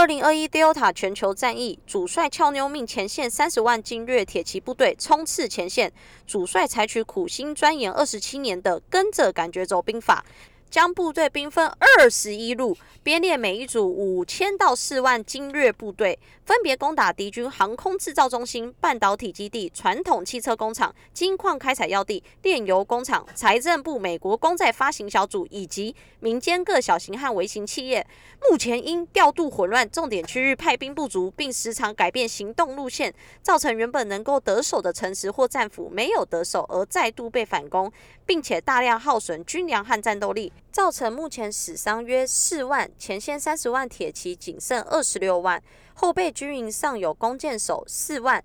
[0.00, 5.92] 二零二一 Delta 全球战役，主帅俏妞命前线三十万精锐铁骑部队冲刺前线。
[6.26, 10.24] 主帅采取苦心钻研二十七年的跟着感觉走兵法。
[10.70, 28.06] 将部队兵分二十一路，编列每一组五千到四万精锐部队，分别攻打敌军航空制造中心、半导体基地、传统汽车工厂、金矿开采要地、炼油工厂、财政部、美国公债发行小组以及民间各小型和微型企业。
[28.48, 33.12] 目前因调度混乱，重点区域派兵不足，并时常改变行动路线，
[33.42, 37.92] 造成原本能够得手的城池或战俘没有得手，而再度被反攻，
[38.24, 40.52] 并且大量耗损军粮和战斗力。
[40.72, 45.60] 造成目前死伤约四万，前线三十万铁骑仅剩二十六万，
[45.94, 48.42] 后备军营尚有弓箭手四万，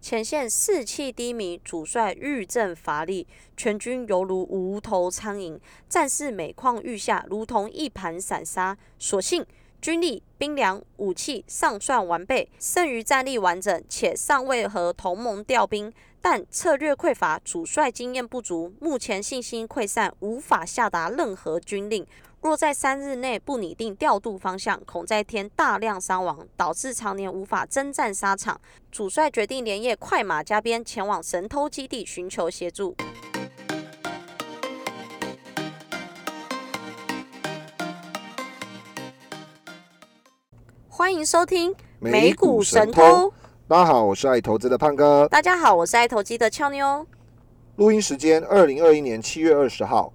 [0.00, 3.26] 前线士气低迷，主帅愈阵乏力，
[3.56, 5.58] 全军犹如无头苍蝇，
[5.88, 8.76] 战事每况愈下，如同一盘散沙。
[8.98, 9.44] 所幸
[9.80, 15.92] 军力、兵粮、武器尚算完备，剩余战力完整，且尚未和同盟调兵。
[16.20, 22.04] 但策略匮乏，主帅经验不足，目前信心溃散，无法下达任何军令。
[22.40, 28.60] 若在三日内不拟定调度方向，恐再添大量伤亡，导致常年无法征战沙场。
[28.90, 32.96] 主帅决定连夜快马加鞭前往神偷基地寻求协助。
[40.96, 43.30] 欢迎收听美股神偷。
[43.68, 45.28] 大家好，我是爱投资的胖哥。
[45.28, 47.06] 大家好，我是爱投机的俏妞。
[47.76, 50.10] 录音时间：二零二一年七月二十号。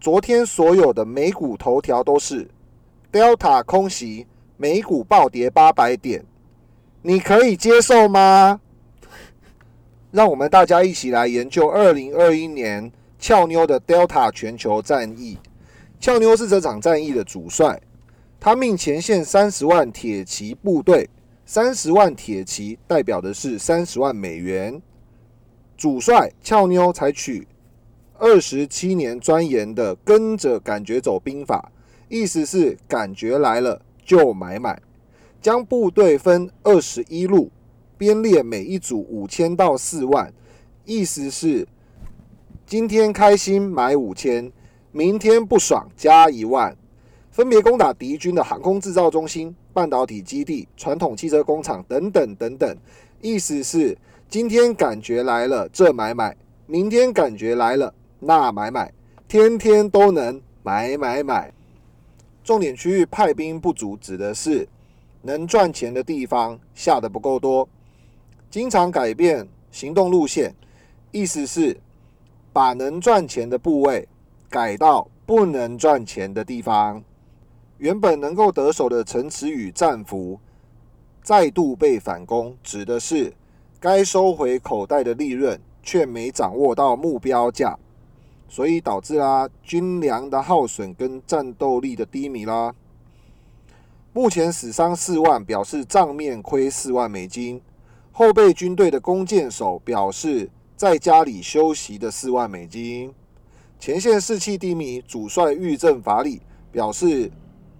[0.00, 2.48] 昨天所有的美股头条都是
[3.10, 6.24] Delta 空袭，美股暴跌八百点，
[7.02, 8.60] 你可以接受吗？
[10.12, 15.36] 让我们大家一起来研究二零二一年俏妞的 Delta 全球战役。
[15.98, 17.82] 俏妞是这场战役的主帅，
[18.40, 21.08] 他命前线三十万铁骑部队。
[21.44, 24.80] 三十万铁骑代表的是三十万美元。
[25.76, 27.48] 主帅俏妞采取
[28.18, 31.72] 二十七年钻研的跟着感觉走兵法，
[32.08, 34.80] 意思是感觉来了就买买。
[35.42, 37.50] 将部队分二十一路，
[37.98, 40.32] 编列每一组五千到四万，
[40.84, 41.66] 意思是
[42.64, 44.52] 今天开心买五千，
[44.92, 46.76] 明天不爽加一万。
[47.40, 52.76] 分别攻打敌军的航空制造中心、半导体基地、传统汽车工厂等等等等。
[53.22, 53.96] 意思是
[54.28, 56.36] 今天感觉来了这买买，
[56.66, 58.92] 明天感觉来了那买买，
[59.26, 61.50] 天天都能买买买。
[62.44, 64.68] 重点区域派兵不足，指的是
[65.22, 67.66] 能赚钱的地方下的不够多，
[68.50, 70.54] 经常改变行动路线。
[71.10, 71.74] 意思是
[72.52, 74.06] 把能赚钱的部位
[74.50, 77.02] 改到不能赚钱的地方。
[77.80, 80.38] 原本能够得手的城池与战俘
[81.22, 83.32] 再度被反攻，指的是
[83.80, 87.78] 该收回口袋的利润却没掌握到目标价，
[88.50, 92.74] 所以导致啦军粮的耗损跟战斗力的低迷啦。
[94.12, 97.62] 目前死伤四万，表示账面亏四万美金。
[98.12, 103.14] 后备军队的弓箭手表示在家里休息的四万美金。
[103.78, 107.30] 前线士气低迷，主帅遇阵乏力，表示。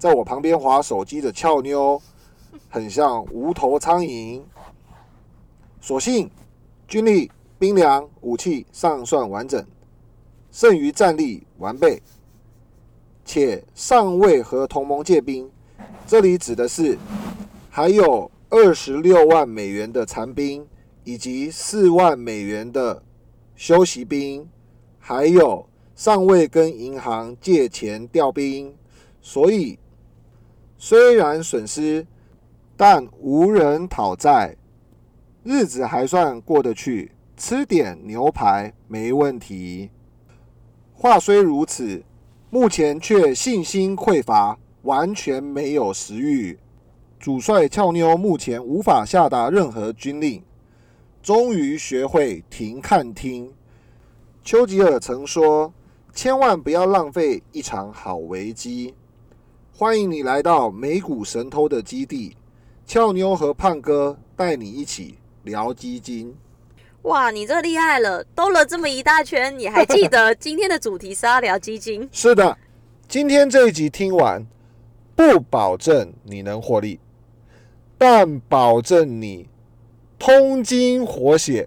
[0.01, 2.01] 在我旁边划手机的俏妞，
[2.71, 4.41] 很像无头苍蝇。
[5.79, 6.31] 所幸
[6.89, 9.63] 军力、兵粮、武器尚算完整，
[10.51, 12.01] 剩余战力完备，
[13.27, 15.51] 且尚未和同盟借兵。
[16.07, 16.97] 这里指的是
[17.69, 20.67] 还有二十六万美元的残兵，
[21.05, 23.03] 以及四万美元的
[23.55, 24.49] 休息兵，
[24.99, 28.75] 还有尚未跟银行借钱调兵，
[29.21, 29.79] 所以。
[30.83, 32.07] 虽然损失，
[32.75, 34.57] 但无人讨债，
[35.45, 39.91] 日子还算过得去，吃点牛排没问题。
[40.95, 42.03] 话虽如此，
[42.49, 46.59] 目前却信心匮乏，完全没有食欲。
[47.19, 50.43] 主帅俏妞目前无法下达任何军令，
[51.23, 53.53] 终于学会停看听。
[54.43, 55.75] 丘吉尔曾说
[56.15, 58.95] ：“千万不要浪费一场好危机。”
[59.81, 62.37] 欢迎你来到美股神偷的基地，
[62.85, 66.37] 俏妞和胖哥带你一起聊基金。
[67.05, 72.07] 哇，你这厉害了，兜了这么一大圈，你还记得今天的主题是要聊基金？
[72.13, 72.59] 是的，
[73.09, 74.47] 今天这一集听完，
[75.17, 77.01] 不保证你能获利，
[77.97, 79.49] 但保证你
[80.19, 81.67] 通经活血，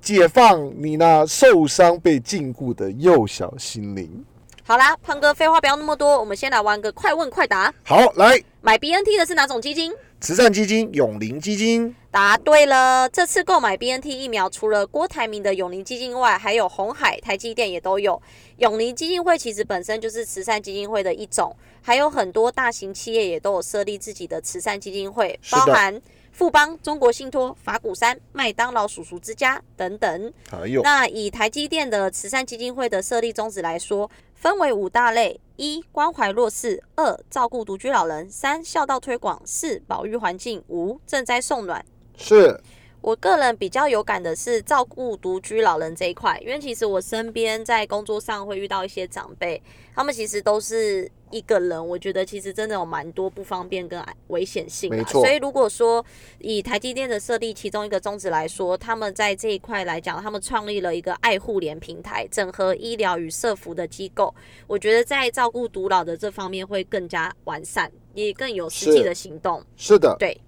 [0.00, 4.24] 解放你那受伤被禁锢的幼小心灵。
[4.64, 7.74] 好啦，胖哥，废话不要那么多，我们先来玩个快问快答。
[7.82, 9.92] 好，来，买 BNT 的是哪种基金？
[10.20, 11.92] 慈善基金永龄基金。
[12.12, 18.22] 答对了，这次购买 BNT 疫苗，除了郭台铭的永龄基金外，还有红海、台积电也都有。
[18.58, 26.00] 永龄基金会其实本身就是慈善基金会的一种，还有很多大型企业也都有设立自己的慈善基金会，包含
[26.30, 30.32] 富邦、中国信托、法鼓山、麦当劳叔叔之家等等。
[30.48, 34.08] 还有那以台积电的慈善基金会的设立宗旨来说，
[34.42, 41.86] 分为五大类：一、关怀弱势；二、照顾独居老人；三、孝道推广；四、保育环境；五、赈灾送暖。
[42.16, 42.60] 是
[43.02, 49.60] 我个人比较有感的是照顾独居老人这一块，因为其实我身边在工作上会遇到一些长辈，
[49.92, 54.96] 他们其实都是一个人，我觉得其实真的有蛮多不方便跟危险性啊。
[54.96, 56.04] 没错所以如果说
[56.38, 64.32] 以台积电的设立其中一个宗旨来说，他们在这一块来讲，他们创立了一个爱护联平台，整合医疗与社服的机构，
[64.68, 69.60] 我觉得在照顾独老的这方面会更加完善，也更有实际的行动。
[69.76, 70.14] 是的。
[70.20, 70.40] 对，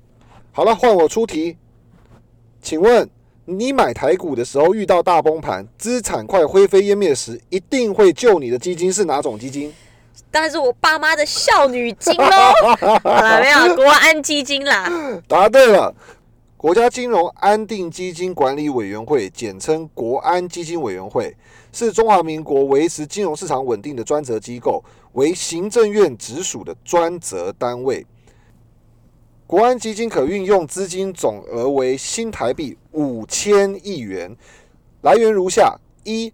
[0.53, 1.57] 好了，换我出题。
[2.65, 3.07] 请问
[3.45, 9.71] 你买台股的时候遇到大崩盘，资产快灰飞烟灭时，一定会救你的基金是哪种基金？
[10.31, 12.27] 当然是我爸妈的孝女金喽。
[13.05, 14.91] 好了，没有国安基金啦。
[15.29, 15.95] 答对了。
[16.57, 21.37] 国家金融安定基金管理委员会，简称国安基金委员会，
[21.71, 24.83] 是中华民国维持金融市场稳定的专责机构，
[25.13, 28.07] 为行政院直属的专责单位。
[29.47, 34.35] 国安基金可运用资金总额为新台币五千亿元，
[35.03, 36.33] 来源如下：一、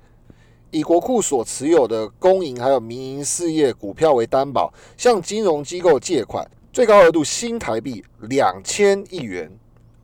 [0.70, 9.50] 以国库所持有的公营还有民营事业股票为担保，向金融机构借款，最高额度新台币两千亿元。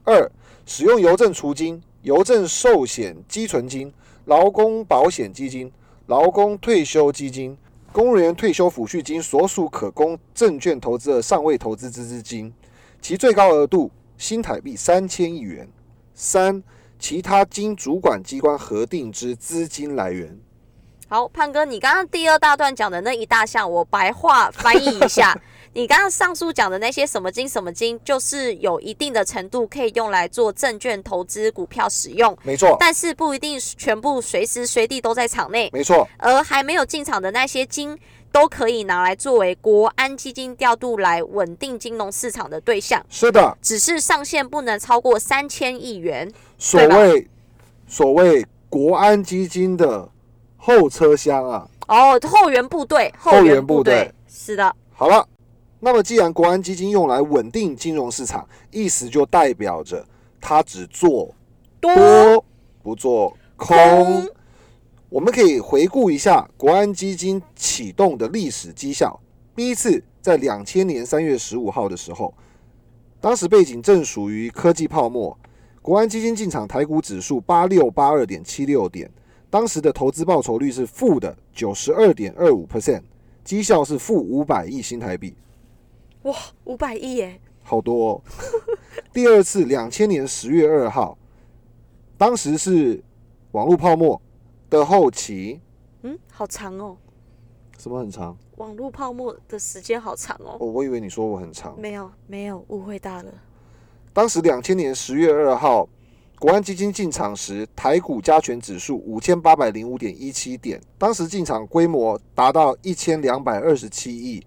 [0.03, 0.29] 二、
[0.67, 3.93] 使用邮政储金、邮政寿险积存金、
[4.25, 5.73] 劳工保险基金、
[6.09, 7.57] 劳工退休基金、
[7.93, 12.53] 公务员退休抚恤金所属可供证券投资的尚未投资之资金，
[13.09, 13.89] 其最高额度
[14.19, 15.69] 新台币三千亿元。
[16.13, 16.61] 三、
[16.99, 20.37] 其他经主管机关核定之资金来源。
[21.07, 25.41] 好，胖哥，你刚刚第二大段讲的那一大项，我白话翻译一下。
[25.73, 35.71] 你刚刚上述讲的那些什么金什么金，就是有一定的程度可以用来做证券投资股票使用，没错，但是不一定全部随时随地都在场内。
[35.73, 37.97] 没错，而还没有进场的那些金，
[38.37, 43.57] 都可以拿来作为国安基金调度来稳定金融市场的对象，是的。
[43.63, 46.31] 只是上限不能超过三千亿元。
[46.59, 47.27] 所谓
[47.89, 50.07] 所谓国安基金的
[50.59, 55.27] 后车厢啊，哦，后援部队，后援援部队队，是的，好了，
[55.81, 60.05] 那么既然国安基金用来稳定金融市场，意思就代表着
[60.43, 61.35] 它只做
[61.81, 62.45] 多
[62.83, 63.75] 不做空。
[63.79, 64.29] 空
[65.17, 69.19] 我们可以回顾一下国安基金启动的历史绩效。
[69.55, 72.35] 第一次在两千年三月十五号的时候，
[73.19, 75.35] 当时背景正属于科技泡沫，
[75.81, 79.11] 国安基金进场台股指数八六八二点七六点，
[79.49, 83.01] 当时的投资报酬率是负的九十二点二五 percent，
[83.43, 85.35] 绩效是负五百亿新台币。
[86.25, 87.41] 哇，五百亿耶！
[87.63, 88.23] 好多、哦。
[89.15, 91.17] 第二次，两千年十月二号，
[92.19, 93.03] 当时是
[93.53, 94.21] 网络泡沫
[94.77, 95.61] 的后期，
[96.03, 96.97] 嗯，好长哦，
[97.79, 98.37] 什么很长？
[98.57, 100.57] 网络泡沫的时间好长哦。
[100.61, 101.79] 哦，我以为你说我很长。
[101.81, 103.33] 没有，没有，误会大了。
[104.13, 105.89] 当时两千年十月二号，
[106.39, 114.43] 国安基金进场时，台股加权指数五千八百零五点一七点，当时进场规模达到一千两百二十七亿，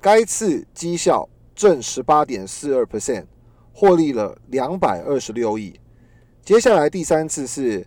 [0.00, 3.24] 该次绩效正十八点四二 percent，
[3.72, 5.78] 获利了两百二十六亿。
[6.44, 7.84] 接下来第三次是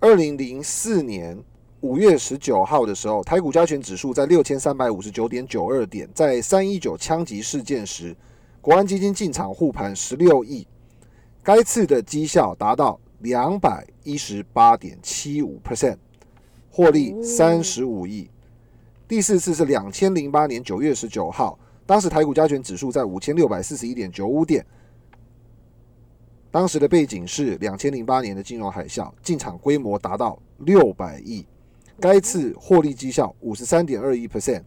[0.00, 1.36] 二零零四年
[1.80, 8.16] 五月十九号的时候，台股加权指数在六千三百五十九点九二点，在三一九枪击事件时，
[8.60, 10.64] 国安基金进场护盘十六亿，
[11.42, 15.96] 该次的绩效达到两百一十八点七五 percent，
[16.70, 18.30] 获利三十五亿。
[19.08, 24.64] 第四次是两千零八年九月十九号，当时台股加权指数在五千六百四十一点九五点，
[26.58, 31.46] 当时的背景是两千零八年的金融海啸，进场规模达到六百亿，
[32.00, 34.64] 该次获利绩效五十三点二一 percent，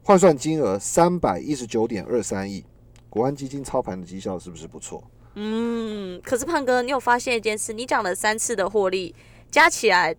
[0.00, 2.64] 换算金额三百一十九点二三亿。
[3.10, 5.02] 国安基金操盘的绩效是不是不错？
[5.34, 7.72] 嗯，可是胖哥，你有发现一件事？
[7.72, 9.12] 你讲了三次的获利，
[9.50, 10.14] 加起来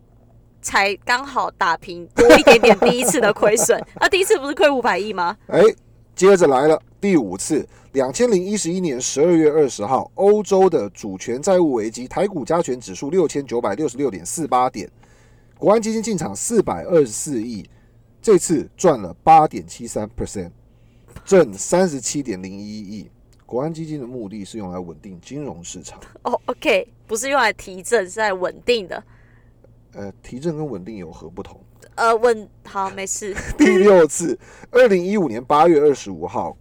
[0.61, 3.81] 才刚好打平多一点点第一次的亏损。
[4.01, 5.37] 那 第一次不是亏五百亿吗？
[5.47, 5.61] 哎，
[6.13, 14.91] 接着来了第五次，两千零一十一年十二月二十号，欧洲的主权债务危机，台股加权指数六千九百六十六点四八点，
[15.57, 17.65] 国安基金进场四百二十四亿，
[18.21, 20.51] 这次赚了八点七三 percent，
[21.23, 23.09] 正三十七点零一亿。
[23.45, 25.97] 国安基金的目的是用来稳定金融市场。
[26.23, 29.01] 哦，OK，不是用来提振，是来稳定的。
[29.93, 31.57] 呃，提振跟稳定有何不同？
[31.95, 33.33] 呃，稳好，没事。
[33.57, 34.37] 第六次，
[34.71, 36.57] 二零一五年八月二十五号，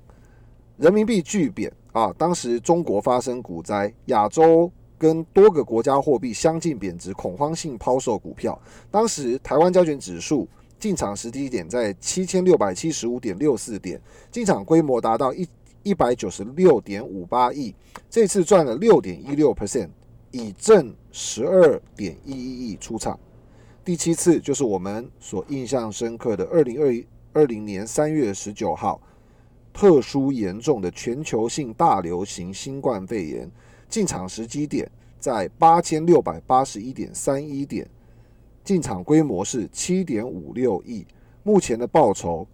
[0.76, 2.12] 人民币巨贬啊！
[2.19, 8.61] 当时中国发生股灾，亚洲跟多个国家货币相继贬值，恐慌性抛售股票。
[8.90, 10.49] 当时台湾交卷指数
[10.81, 14.00] 进场时低点在七千六百七十五点六四点，
[14.33, 15.47] 进场规模达到一
[15.85, 17.73] 一百九十六点五八亿，
[18.11, 19.90] 这次赚了六点一六 percent，
[20.33, 23.16] 以正十二点一一亿出场。
[23.85, 29.00] 第七次就是我们所印象深刻的二零二二零年三月十九号，
[29.75, 33.50] 特殊严重的全球性大流行新冠肺炎
[33.88, 37.87] 进场时机点在八千六百八十一点三一点，
[38.62, 41.04] 进场规模是七点五六亿，
[41.43, 42.47] 目前的报酬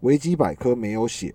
[0.00, 1.34] 维基百科没有写，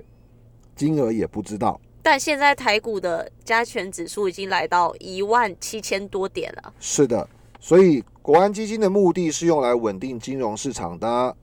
[0.75, 1.82] 金额也不知道。
[2.01, 6.74] 但现在台股的加权指数已经来到一万七千多点了。
[6.79, 7.27] 是的。
[7.60, 11.36] 所以，国安基金的目的是用来稳定金融市场的。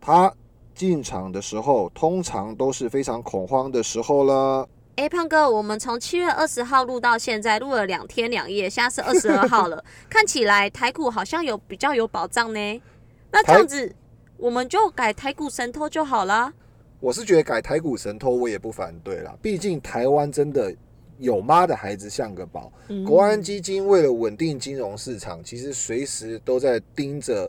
[0.00, 0.34] 它
[0.80, 4.66] 进场的时候，通常都是非常恐慌的时候了。
[4.96, 9.84] 哎，胖哥，我们从七月二十号录到现在，录了两天两夜，现在是二十二 号了。
[10.08, 12.82] 看起来台股好像有比较有保障呢。
[13.30, 13.94] 那这样子，
[14.38, 16.50] 我们就改台股神偷就好了。
[16.98, 19.36] 我是觉得改台股神偷，我也不反对啦。
[19.42, 20.74] 毕竟台湾真的。
[21.18, 22.72] 有妈的孩子像个宝。
[23.06, 27.46] 国安基金为了稳定金融市场，其实随时都在盯着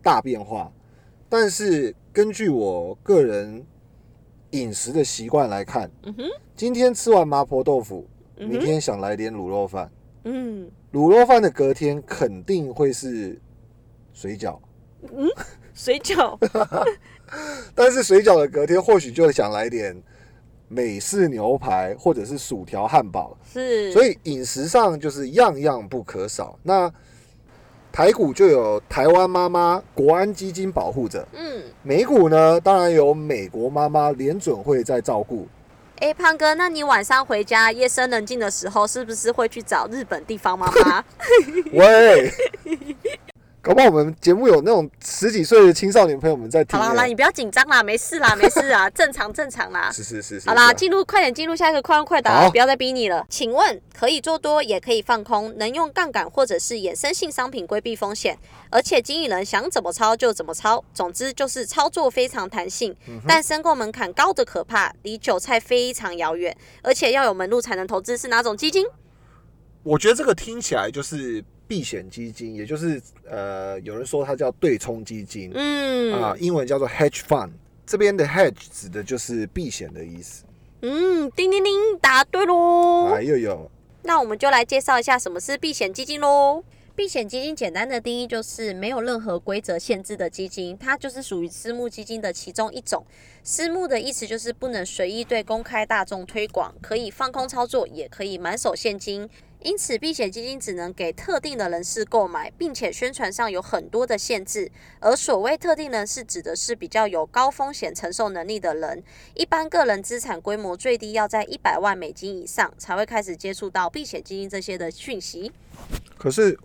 [0.00, 0.70] 大变化。
[1.28, 3.64] 但是根据我个人
[4.50, 5.88] 饮食的习惯来看，
[6.56, 9.88] 今天吃完麻婆豆腐，明天想来点卤肉饭。
[10.24, 13.40] 嗯，卤肉饭的隔天肯定会是
[14.12, 14.58] 水饺。
[15.02, 15.28] 嗯，
[15.72, 16.36] 水饺。
[17.72, 19.96] 但是水饺的隔天或许就想来点。
[20.66, 26.58] 美式牛排或者是薯条汉堡，是，所以饮食上就是样样不可少。
[26.64, 26.92] 那
[27.98, 35.48] 台股就有台湾妈妈国安基金保护着，嗯，美股呢当然有美国妈妈联准会在照顾。
[35.98, 41.04] 哎，胖哥，那你晚上回家夜深人静的时候，是不是会去找日本地方妈妈？
[41.74, 42.32] 喂。
[43.60, 46.78] 搞不好我们节目有那种十几岁的青少年朋友们在听。
[46.78, 49.90] 好啦，你不要紧张啦，没事啦，没事啊， 正常正常啦。
[49.92, 50.48] 是是是是。
[50.48, 53.26] 好啦，进入快点进入下一个快问快答，不要再逼你了。
[53.28, 58.38] 请问可以做多也可以放空，能用杠杆或者是衍生性商品规避风险，
[58.70, 62.96] 而且经理人想怎么操就怎么操，总之就是操作非常弹性，
[63.26, 68.86] 但申购门槛高的可怕，离韭菜非常遥远，而且要有门路才能投资，是哪种基金？
[69.82, 71.44] 我觉得这个听起来就是。
[71.68, 77.50] 避险基金，也就是呃，有人说它叫对冲基金，嗯啊，英文叫做 hedge fund。
[77.86, 80.44] 这边的 hedge 指的就是避险的意思。
[80.82, 83.12] 嗯，叮叮叮，答对喽！
[83.14, 83.70] 哎呦呦，
[84.02, 86.64] 那我们就来介绍一下什么是避险基金喽。
[86.94, 93.06] 避险基金简单的定义就是没有任何规则限制的基金，它就是属于私募基金的其中一种。
[93.44, 99.30] 私募的意思就是不能随意对公开大众推广，可以放空操作，也可以满手现金。
[99.60, 104.70] 因此，避险基金只能给特定的人士购买，并且宣传上有很多的限制。
[105.00, 109.02] 而所谓特定人士，指的是比较有高风险承受能力的人。
[109.34, 115.50] 一般个人资产规模最低要在一百万美金以上，才会开始接触到避险基金这些的讯息。
[116.16, 116.56] 可是，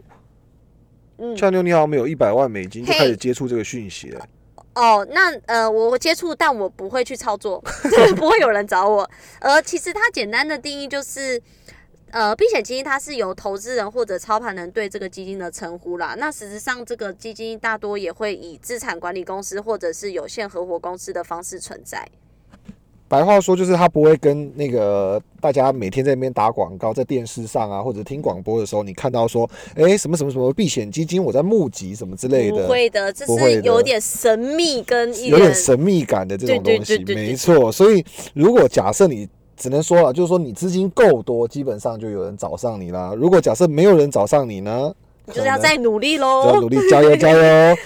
[1.18, 4.28] 嗯，俏妞你好，没有一百万美金就开始接触这个讯息了。
[4.76, 7.60] 哦，那呃，我接触，但我不会去操作，
[8.16, 9.10] 不会有人找我。
[9.40, 11.42] 而其实它简单的定义就是。
[12.14, 16.14] 呃，避险基金它是由投资人或者操盘人对这个基金的称呼啦。
[16.20, 22.08] 那事实上，这个基金大多也会以资产管理公司或者是有限合伙公司的方式存在。
[23.08, 32.62] 白话说，就是他不会跟那个大家每天在那边打广告，在电视上啊，或者听广播的时候，你看到说，哎，什么什么什么避险基金，我在募集什么之类的。
[32.62, 37.72] 不会的，这是有点神秘跟有点神秘感的这种东西，没错。
[37.72, 38.06] 所以，
[38.36, 39.28] 如果假设你。
[39.56, 43.14] 只能说了，就是说你资金够多，基本上就有人找上你啦。
[43.16, 44.94] 如果假设没有人找上你呢，
[45.28, 47.78] 就是要再努力喽，要努力，加油加油！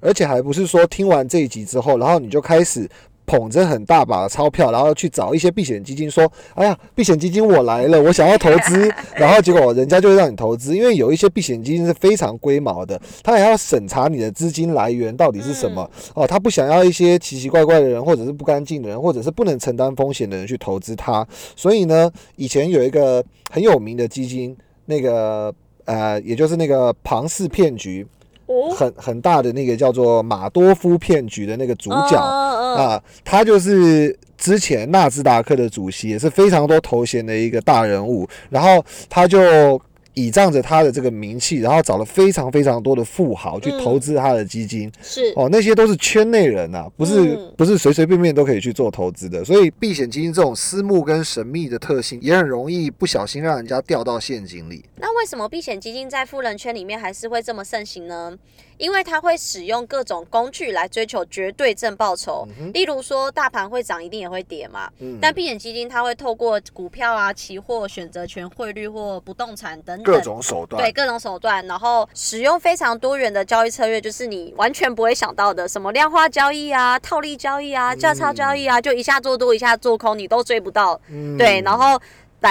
[0.00, 2.88] 而且还不是说听完这一集之后，然后你就开始。
[3.32, 8.92] 捧着很大把的钞票，然后去找一些避险基金，说：“哎呀，避险基金我来了，我想要投资。
[9.16, 21.26] ”然后结果人家就会让你投资，因为有一些避险基金是非常龟毛的，他还要审查你的资金来源到底是什么哦，他不想要一些奇奇怪怪的人，或者是不干净的人，或者是不能承担风险的人去投资他。
[21.56, 25.50] 所以呢，以前有一个很有名的基金，那个
[25.86, 28.06] 呃，也就是那个庞氏骗局。
[28.46, 38.28] 哦，很很大的那个叫做马多夫骗局的那个主角啊，他就是之前纳斯达克的主席，也是非常多头衔的一个大人物。
[38.50, 39.80] 然后他就
[40.14, 44.90] 倚仗着他的这个名气，然后找了非常非常多的富豪去投资他的基金。
[45.02, 49.44] 是哦，那些都是圈内人呐、不是、嗯不是随随便便都可以去做投资的。
[49.44, 54.84] 所以避险基金这种私募跟神秘的特性，也很容易不小心让人家掉到陷阱里。
[54.96, 58.36] 那为什么避险基金在富人圈里面还是会这么盛行呢？
[58.78, 64.90] 因为它会使用各种工具来追求绝对正报酬，例如说大盘会涨，一定也会跌嘛。
[64.98, 65.18] 嗯。
[65.20, 81.00] 但避险基金它会透过股票啊、期货、选择权、汇率或不动产等等各种手段，对各种手段，然后使用非常多元的交易策略，就是你完全不会想到的，什么量化交易啊、套利交易啊、价差交易啊，就一下做多一下做空，你都追不到。
[81.08, 81.36] 嗯。
[81.36, 82.00] 对，然后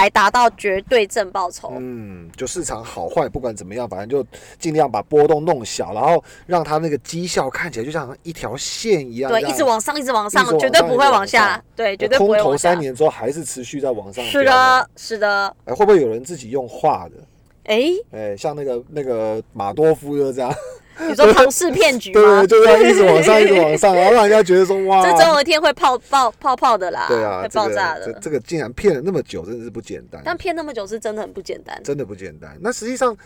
[0.00, 1.72] 来达到绝对正报酬。
[1.76, 4.26] 嗯，就市场好坏不管怎么样，反正就
[4.58, 11.62] 尽量把波动弄小，然后让它那个绩效看起来就像一条线一样，对，一直往上，一直往上绝对不会往往下。
[11.76, 12.80] 对，绝对不会空头往下三。
[12.80, 14.24] 年之后还是持续在往上。
[14.24, 15.54] 是，的，是的。
[15.64, 17.16] 哎，会不会有人自己用画的？
[17.64, 20.52] 哎，哎，像那个那个马多夫就这样，
[21.08, 22.46] 你说庞氏骗局对吗对，？
[22.46, 28.06] 就这样一直往上，一直往上， 然后让人家觉得说哇，这总有一天会泡爆泡泡的啦，对啊，会爆炸的。
[28.12, 30.22] 这这个竟然骗了那么久，真的是不简单。
[30.24, 31.80] 但骗那么久是真的很不简单。
[31.82, 32.56] 真的不简单。
[32.60, 33.16] 那实际上，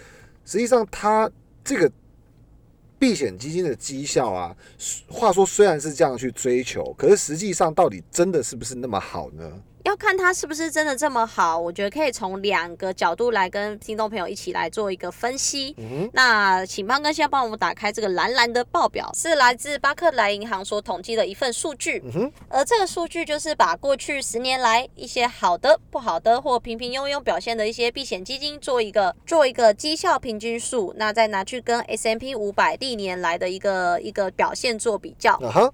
[0.44, 1.30] 实际上它
[1.64, 1.90] 这个
[2.98, 4.54] 避险基金的绩效啊，
[5.08, 9.52] 话说虽然是这样去追求，可是实际上到底真的是不是那么好呢？
[9.86, 15.76] 要看它是不是真的这么好，我觉得可以从两个角度来跟听众朋友一起来做一个分析。
[15.78, 22.02] 嗯那请胖哥先帮我们打开这个蓝蓝的报表，是来自巴克莱银行所统计的一份数据。
[22.04, 35.34] 嗯哼，而这个数据就是把过去十年来一些好的、不好的或平平庸庸表现的一些避险基金做一个做一个绩效平均数，那再拿去跟 S M P 五百历年来的一个一个表现做比较。
[35.34, 35.72] 啊哈，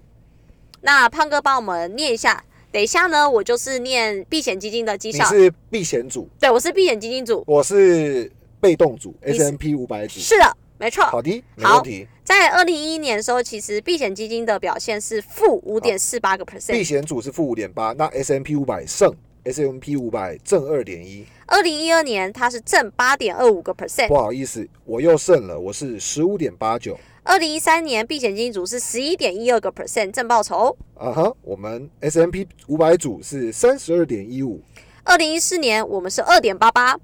[0.81, 2.43] 那胖哥帮我们念一下。
[2.73, 10.19] 等一下呢，我就是念避险基金的绩效，你是避险组，对我是避险基金组，我是被动组，S M P 五百组。
[10.19, 11.03] 是的，没错。
[11.03, 12.07] 好的，没问题。
[12.23, 21.23] 在二零一一年的时候，其实避险基金的表现是负五点四八个 percent，避险组是负五点八，那 S M P 五百胜，S M P 五百正二点一。
[21.45, 26.97] 二零一二年它是正八点二五个 percent，不好意思，我又胜了，我是十五点八九。
[27.25, 34.61] 二零一三年避险基金组是十一点一二个 percent 正报酬，啊哈，我们 S M P 五百组是三十二点一五。
[35.05, 36.99] 二零一四年我们是二点八八，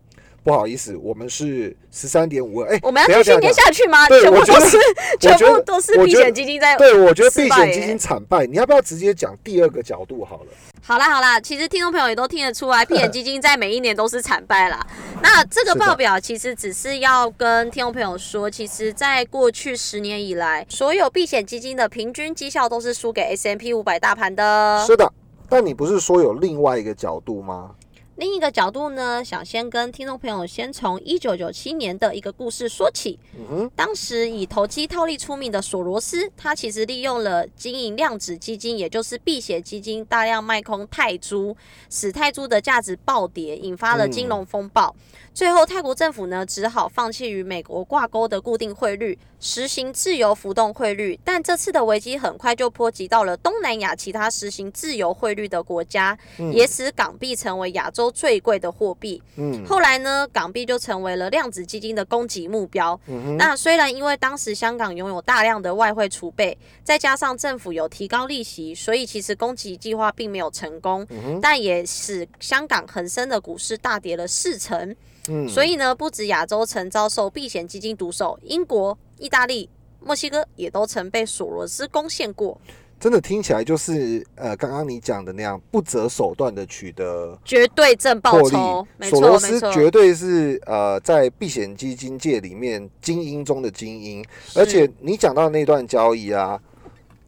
[0.50, 2.76] 不好意思，我们是十三点五二。
[2.76, 3.54] 哎，我们要继续跌。
[3.54, 4.08] 下去吗？
[4.08, 4.78] 全部都是
[5.20, 6.76] 全部都是避险基金在。
[6.76, 10.48] 对，我觉得避险基金惨败，你要不要直接讲第二个角度好了？
[10.82, 14.80] 好啦好啦，其实听众朋友也都听得出来，避险基金在每一年都是惨败啦。
[15.22, 24.84] 那这个报表其实只是要跟听众朋友说，其实在过去十年以来，所有避险基金的平均绩效都是输给 S M P 五百大盘的。
[24.88, 25.12] 是的，
[25.48, 27.72] 但你不是说有另外一个角度吗？
[28.20, 33.18] 另一个角度呢，想先跟听众朋友先从一九九七年的一个故事说起。
[33.50, 41.56] 嗯，当时以投机套利出名的索罗斯，他其实利用了经营量子基金，也就是避险基金，大量卖空泰铢，
[41.90, 44.94] 使泰铢的价值暴跌，引发了金融风暴。
[45.34, 51.20] 最后，泰国政府呢只好放弃与美国挂钩的固定汇率，实行自由浮动汇率。
[51.24, 56.18] 但这次的危机很快就波及到了东南亚其他实行自由汇率的国家，
[56.54, 59.22] 也使港币成为亚洲最贵的货币。
[59.38, 63.00] 嗯后来呢，港币就成为了量子基金的攻击目标。
[63.08, 74.96] 嗯哼，那虽然因为当时香港拥有大量的外汇储备，再加上政府有提高利息，所以其实攻击计划并没有成功，嗯但也使香港恒生的股市大跌了四成。
[75.28, 82.60] 嗯所以呢，不止亚洲曾遭受避险基金毒手，英国、意大利、墨西哥也都曾被索罗斯攻陷过，
[83.00, 88.32] 真的听起来就是呃，刚刚你讲的那样，不择手段的取得绝对正报。
[88.44, 94.26] 索罗斯绝对是呃，在避险基金界里面精英中的精英。
[94.56, 96.60] 而且你讲到那段交易啊，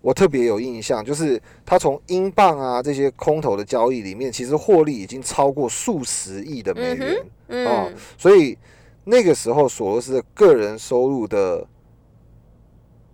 [0.01, 8.58] 我特别有印象，就是他从英镑啊这些空头的交易里面，其实获利已经超过数十亿的美元、嗯哦，所以
[9.06, 11.65] 那个时候索罗斯的个人收入的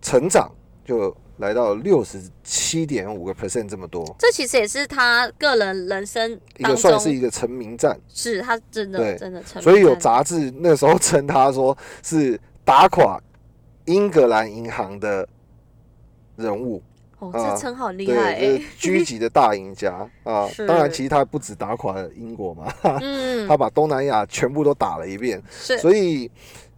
[0.00, 0.50] 成长
[0.84, 7.98] 就来到六十七点五个 percent 这么多，这其实也是他个人人生当一个算是一个成名战。
[8.08, 13.20] 是他真的真的成，所以有功杂志那时候称他说是打垮
[13.84, 15.26] 英格兰银行的
[16.36, 16.82] 人物，
[17.20, 20.08] 哦，啊这称好厉害对，哎就是，居级的大赢家。
[20.24, 20.48] 啊。
[20.66, 23.46] 当然，其实他不止打垮了英国嘛，嗯。
[23.48, 25.42] 他，把东南亚全部都打了一遍。
[25.50, 25.78] 是。
[25.78, 26.30] 所以，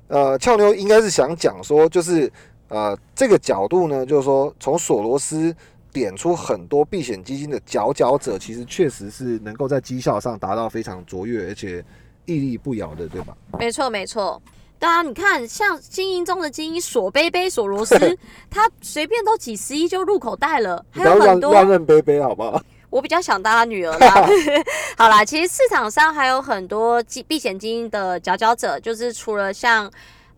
[0.08, 2.30] 呃，俏妞应该是想讲说，就是
[2.70, 5.54] 呃，这个角度呢，就是说从索罗斯
[5.92, 11.84] 点出很多避险基金的佼佼者，其实确实是能够在绩效上达到非常卓越，而且
[12.26, 13.36] 屹立不摇的，对吧？
[13.58, 14.40] 没错，没错。
[14.78, 22.62] 当然，你看，像精英中的精英索贝贝索罗斯， 他随便都几十亿就入口袋了，还有很多乱认贝贝，好不好？
[22.88, 24.26] 我比较想当他女儿啦。
[24.96, 29.90] 好啦，其实市场上还有很多避避险基金的佼佼者，就是除了像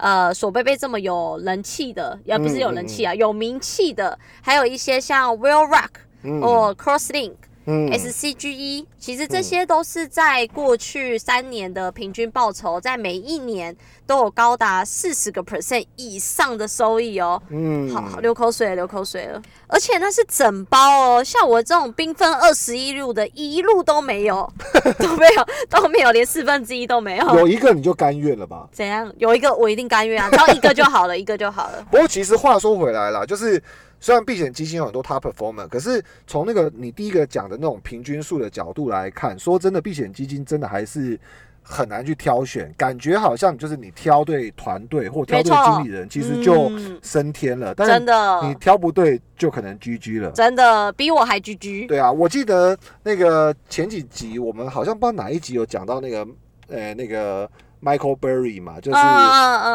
[0.03, 7.37] 呃索贝贝这么有人气的，也不是有人气啊，有名气的，还有一些像 Will Rock 或 Crosslink。
[7.67, 17.41] SCGE 其实这些都是在过去三年的平均报酬，在每一年都有高达四十个 percent 以上的收益哦。
[17.51, 19.41] 嗯，好，流口水，流口水了。
[19.69, 24.53] 而且那是整包哦，像我这种缤纷二十一路的，一路都没有，
[24.99, 27.39] 都没有，都没有，连四分之一都没有。
[27.39, 28.69] 有一个你就甘愿了吧？
[28.73, 29.13] 怎样？
[29.19, 31.87] 有一个我一定甘愿啊，只要一个就好了，一个就好了。
[31.91, 33.63] 不过其实话说回来啦，就是。
[34.03, 41.17] 虽然避险基金有很多 top performer，可是从那个你第一个讲的那种平均数的角度来看，说真的，避险基金真的还是
[41.63, 42.75] 很难去挑选。
[42.77, 46.69] 感觉好像就是你挑对团队或挑对经理人，其实就
[47.01, 47.73] 升天了。
[47.77, 50.33] 但真的，你挑不对就可能 GG 了。
[50.33, 51.87] 真的，比我还 GG。
[51.87, 56.27] 对啊，我记得那个前几集我们好像不知道哪一集有讲到那个，
[56.67, 57.49] 呃，那个
[57.81, 58.99] Michael Berry 嘛，就是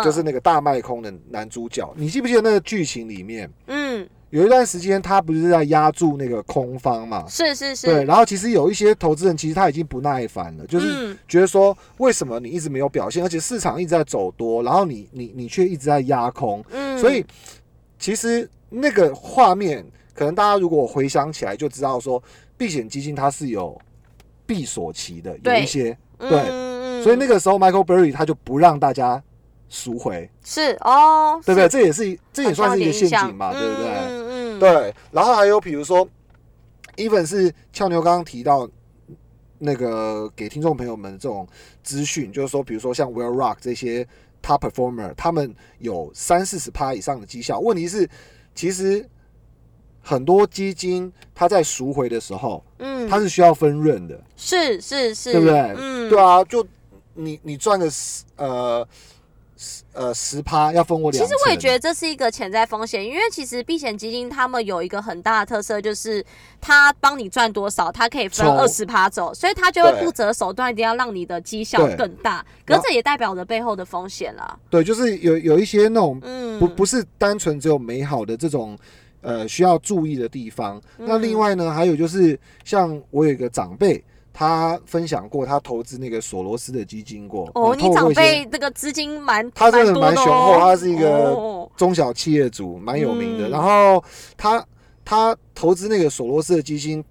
[0.03, 1.93] 就是那个大卖空的男主角。
[1.95, 3.49] 你记不记得那个剧情里面？
[4.31, 4.39] 嗯。
[4.39, 7.25] 有一段时间，他不是在压住那个空方嘛？
[7.27, 7.87] 是是是。
[7.87, 16.63] 对，然后其实有一些投资人，其实他已经不耐烦了，就是觉得说，为什么你一直没有表现，而且市场一直在走多，然后你你你却一直在压空。
[16.71, 16.97] 嗯。
[16.99, 17.25] 所以
[17.97, 22.21] 其实那个画面，可能大家如果回想起来，就知道说，
[22.57, 23.79] 避险基金它是有
[24.45, 27.03] 闭锁期的，有一些对。
[27.03, 29.23] 所以那个时候，Michael Berry 他就不让大家。
[29.69, 31.67] 赎回是哦，对不对？
[31.67, 33.89] 这也是这也算是一个陷阱嘛，对不对？
[33.89, 34.16] 嗯
[34.57, 34.59] 嗯。
[34.59, 36.07] 对，然后还有比如说
[36.95, 38.69] ，even 是俏妞刚刚提到
[39.57, 41.47] 那个给听众朋友们这种
[41.83, 44.07] 资讯，就是说，比如说像 Will Rock 这些
[44.41, 47.59] top performer，他们有三四十趴以上的绩效。
[47.59, 48.09] 问题是，
[48.53, 49.07] 其实
[50.01, 55.75] 很多基金它在赎回的时候，嗯，它是需要分润的，是是是，对不对？
[55.77, 56.65] 嗯，对啊，就
[57.13, 57.89] 你你赚个
[58.35, 58.87] 呃。
[59.57, 66.23] 十呃十趴要分我两，其实我也觉得这是一个潜在风险，因为其实避险基金他们有一个很大的特色，就是
[66.61, 72.45] 他帮你赚多少，他可以分二十趴走，所以他就会不择手段，一定要让你的绩效更大。
[72.65, 74.57] 可是这也代表着背后的风险啦。
[74.69, 76.21] 对，就是有有一些那种
[76.59, 78.77] 不不是单纯只有美好的这种
[79.21, 80.79] 呃需要注意的地方。
[80.97, 84.03] 那另外呢，还有就是像我有一个长辈。
[84.39, 87.49] 他分享过，他投资那个索罗斯的基金过。
[87.55, 93.49] 哦，你长辈那个资金蛮，他真的蛮雄厚，他是一个中小企业主，蛮有名的。
[93.49, 94.03] 然后
[94.37, 94.63] 他
[95.03, 97.03] 他投资那个索罗斯的基金，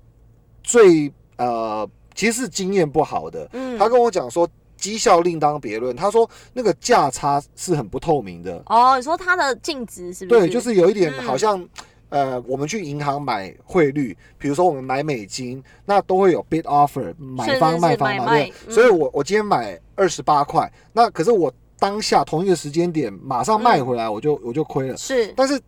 [0.62, 1.84] 最呃
[2.14, 3.48] 其实是经验不好的。
[3.54, 5.96] 嗯，他跟我讲说，绩效另当别论。
[5.96, 8.62] 他说那个价差是很不透明的。
[8.66, 10.40] 哦，你说它的净值是不是？
[10.42, 11.68] 对，就是有一点好像。
[12.16, 18.50] 呃，我们去银行买汇率，比如说我们买美金，那都会有 bid offer，买方卖方嘛，对。
[18.70, 24.96] 所以我我今天买二十八块，那可是我当下同一个时间点马上卖回来，我就我就亏了。
[24.96, 25.60] 是，但是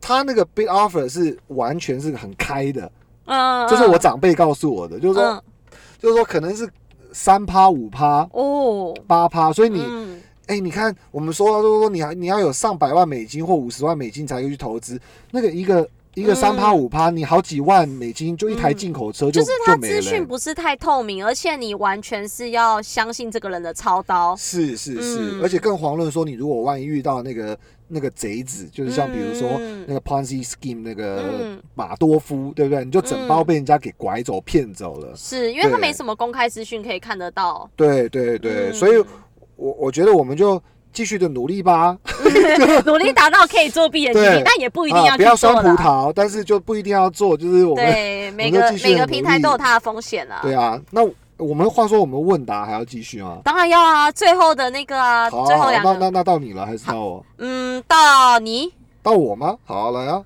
[0.00, 2.90] 他那个 bid offer 是完全是很开的，
[3.26, 5.44] 嗯，就是我长辈告诉我的，就是说，
[5.98, 6.66] 就是说可能是
[7.12, 9.84] 三趴五趴哦，八趴，所以你。
[10.46, 24.36] 哎，你看，我们说说说，你还你要有上百万美金或五十万美金才可以去投资，那个一个一个三趴五趴，你好几万美金就一台进口车就就是他资讯不是太透明，而且你完全是要相信这个人的操刀。
[24.36, 32.84] 是是是，而且更遑论说你如果万一遇到那个那个贼子，就是像比如说那个 Ponzi scheme 那个马多夫，对不对？
[32.84, 35.16] 你就整包被人家给拐走骗走了。
[35.16, 37.68] 是因为他没什么公开资讯可以看得到。
[37.74, 39.02] 对对对，所以。
[39.56, 40.60] 我我觉得我们就
[40.92, 41.96] 继续的努力吧，
[42.86, 50.40] 努力达到可以做闭眼基金，但也不一定要不要酸葡萄，但是就不一定要做，就是我们对每个每个平台都有它的风险啊。
[50.42, 51.00] 对啊，那
[51.36, 53.40] 我们话说我们问答还要继续吗？
[53.44, 57.26] 当然要啊，最后的那个啊，最后两个，那那那到你了还是到我？
[57.38, 59.56] 嗯，到你，到我吗？
[59.64, 60.22] 好，来啊。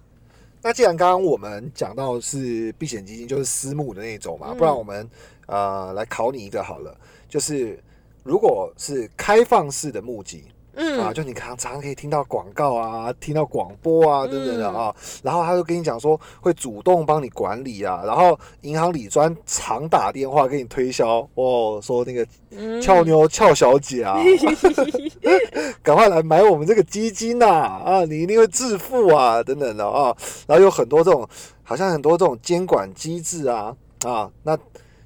[0.61, 5.09] 那既然刚刚我们讲到是避险基金，就是私募的那种嘛，不然我们
[5.47, 6.95] 呃来考你一个好了，
[7.27, 7.83] 就是。
[8.29, 11.01] 如果是开放式的募集，嗯。
[11.01, 22.81] 啊，就你常常可以听到广告啊，听到广播啊等等的嗯啊，然后他就跟你讲说会主动帮你管理啊，然后银行理专常打电话给你推销哦，说那个嗯。
[22.83, 24.19] 俏妞俏小姐啊，
[25.83, 30.15] 赶快来买我们这个基金呐啊你一定会致富啊等等的啊，
[30.47, 31.27] 然后有很多这种
[31.63, 34.57] 好像很多这种监管机制啊啊，那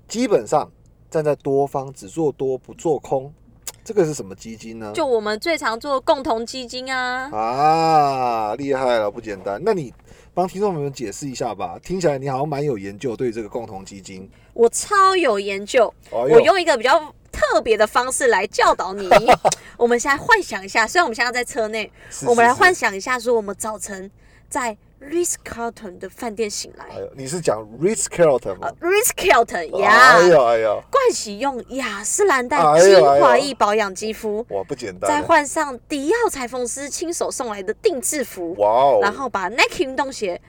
[0.08, 0.70] 基本上
[1.12, 3.30] 站在多方只做多不做空，
[3.84, 4.90] 这个是什么基金呢？
[4.94, 9.60] 就我们最常做共同基金啊，啊，厉害了，不简单。
[9.62, 9.92] 那你
[10.32, 14.26] 帮听众朋友们解释一下吧，听起来你好像蛮有研究对这个共同基金。
[14.54, 16.98] 我超有研究，哦我用一个比较
[17.30, 19.06] 特别的方式来教导你。
[19.76, 24.10] 我们现在幻想一下，虽然我们现在在车内，是我们来幻想一下，说我们早晨
[24.48, 24.74] 在
[25.10, 35.22] Ritz Carlton 的饭店醒来哎呦，你是讲 Ritz Carlton 吗？，Ritz Carlton 呀哎，呦哎呦，盥洗用雅诗兰黛精华液保养肌肤，哇，不简单再单。
[35.24, 38.98] 换上迪奥裁缝师亲手送来的定制服，哇哦！
[39.02, 40.40] 然后把 Nike 运动鞋、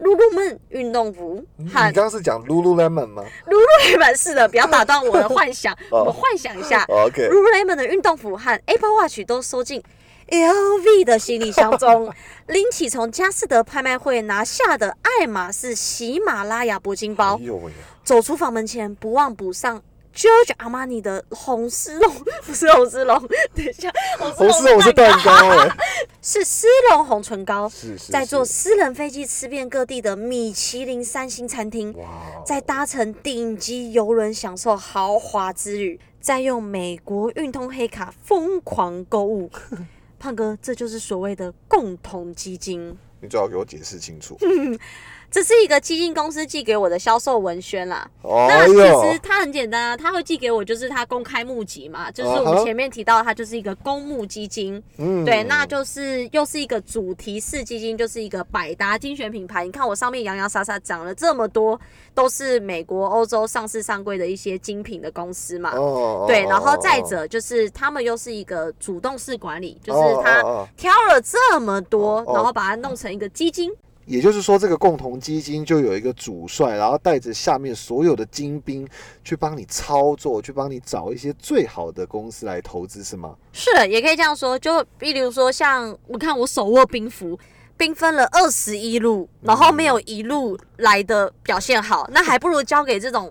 [0.00, 6.84] Lululemon 运动服你和刚刚是讲 Lululemon 吗 Lululemon 是的，不要打断我的幻想， 哦我们幻想一下。
[6.88, 9.82] ？OK，Lululemon 的运动服和 Apple Watch 都收进
[10.30, 12.12] LV 的行李箱中，
[12.48, 17.38] 拎起从佳士得拍卖会拿下的爱马仕喜马拉雅铂金包。
[17.42, 17.72] 哎，
[18.04, 19.82] 走出房门前不忘补上
[20.14, 22.12] George Armani 的红丝绒，
[22.44, 23.16] 不是红丝绒，
[23.54, 25.32] 等一下，红丝绒是蛋糕。
[25.32, 25.76] 哎，
[26.20, 28.12] 是丝绒红唇膏，是是。
[28.12, 39.50] 在坐私人飞机吃遍各地的米其林三星餐厅，哇哦，再搭乘顶级游轮享受豪华之旅，再用美国运通黑卡疯狂购物。
[40.18, 42.96] 胖哥，这就是所谓的共同基金。
[43.20, 44.36] 你最好给我解释清楚。
[45.30, 48.08] 这是一个基金公司寄给我的销售文宣啦。
[48.22, 54.82] 那哎其实呦，它很简单啊，他会寄给我，就是他公开募集嘛，就是我们前面提到，它就是一个公募基金。
[54.96, 59.64] 嗯对，那就是又是一个主题式基金，就是一个百达精选品牌。
[59.64, 61.78] 你看我上面洋洋洒洒讲了这么多，
[62.14, 65.72] 都是美国、欧洲上市上柜的一些精品的公司嘛。
[65.76, 73.70] 哦对，然后再，哦哦者就是他们又是一个主动式管理，就哦是他哦哦挑了这么多哦，哦然后把它弄成一个基金。
[74.08, 78.88] 也就是说，这个共同基金就有一个主帅，然后带着下面所有的精兵
[79.22, 83.36] 去帮你操作，去帮你找一些最好的公司来投资，是吗？
[83.52, 84.58] 是，也可以这样说。
[84.58, 87.38] 就比如说，像我看我手握兵符，
[87.76, 93.30] 兵分了二十一路，然后没有一路来的表现好，那还不如交给这种。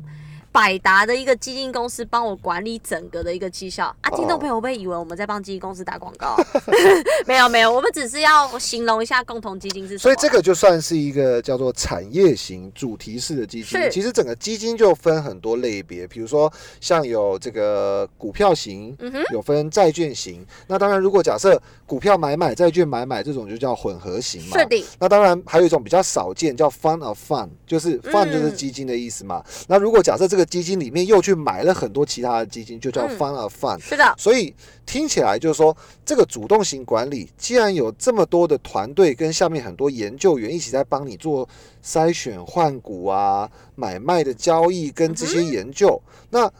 [0.57, 6.35] 百达的一个基金公司帮我管理整个的一个绩效啊，听众朋友会不会以为我们在帮基金公司打广告？
[7.27, 9.99] 没有没有，我们只是要形容一下共同基金是什么。
[9.99, 13.79] 所以这个就算是一个叫做产业型主题式的基金。
[13.91, 18.97] 其实整个基金就分很多类别，比如说像有这个股票型，
[19.31, 20.43] 有分债券型。
[20.65, 24.57] 那当然，如果假设股票买买、债券买买这种就叫混合型嘛。
[24.57, 29.43] 是的，那当然还有一种比较少见，叫 fund of fund，就是嗯 fund 就是基金的意思嘛。
[29.67, 33.17] 那如果假设这个基金里面又去买了很多其他的基金，就叫嗯。
[33.17, 33.79] Fund of fund。
[33.79, 34.53] 是的，所以
[34.85, 41.47] 听起来就是说，这个主动型管理，既然有这么多的团队跟下面很多研究员一起在帮你做
[41.83, 46.51] 筛选换股啊、买卖的交易跟这些研究，那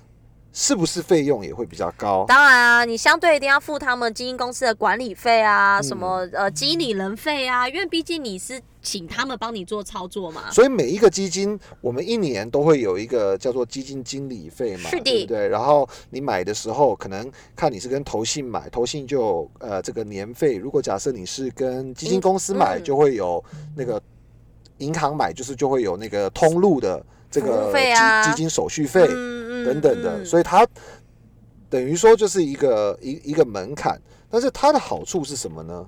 [0.60, 2.26] 是不是费用也会比较高？
[2.28, 10.50] 当然啊，你相对一定要付他们基金公司的管理费啊，嗯什么呃经理人费啊，因为毕竟你是请他们帮你做操作嘛。
[10.50, 15.48] 所以每一个基金，我们一年都会有一个叫做基金经理费嘛，是的对不对？
[15.48, 20.56] 然后你买的时候，可能看你是跟投信买，投信就呃这个年费。
[20.56, 23.43] 如果假设你是跟基金公司买，嗯就会有
[23.76, 24.02] 那个
[24.80, 29.37] 银行买，就是就会有那个通路的这个务费啊基基金手续费嗯
[29.67, 30.65] 等等的，嗯所以它
[31.69, 33.99] 等于说就是一个一一个门槛。
[34.30, 35.88] 但是它的好处是什么呢？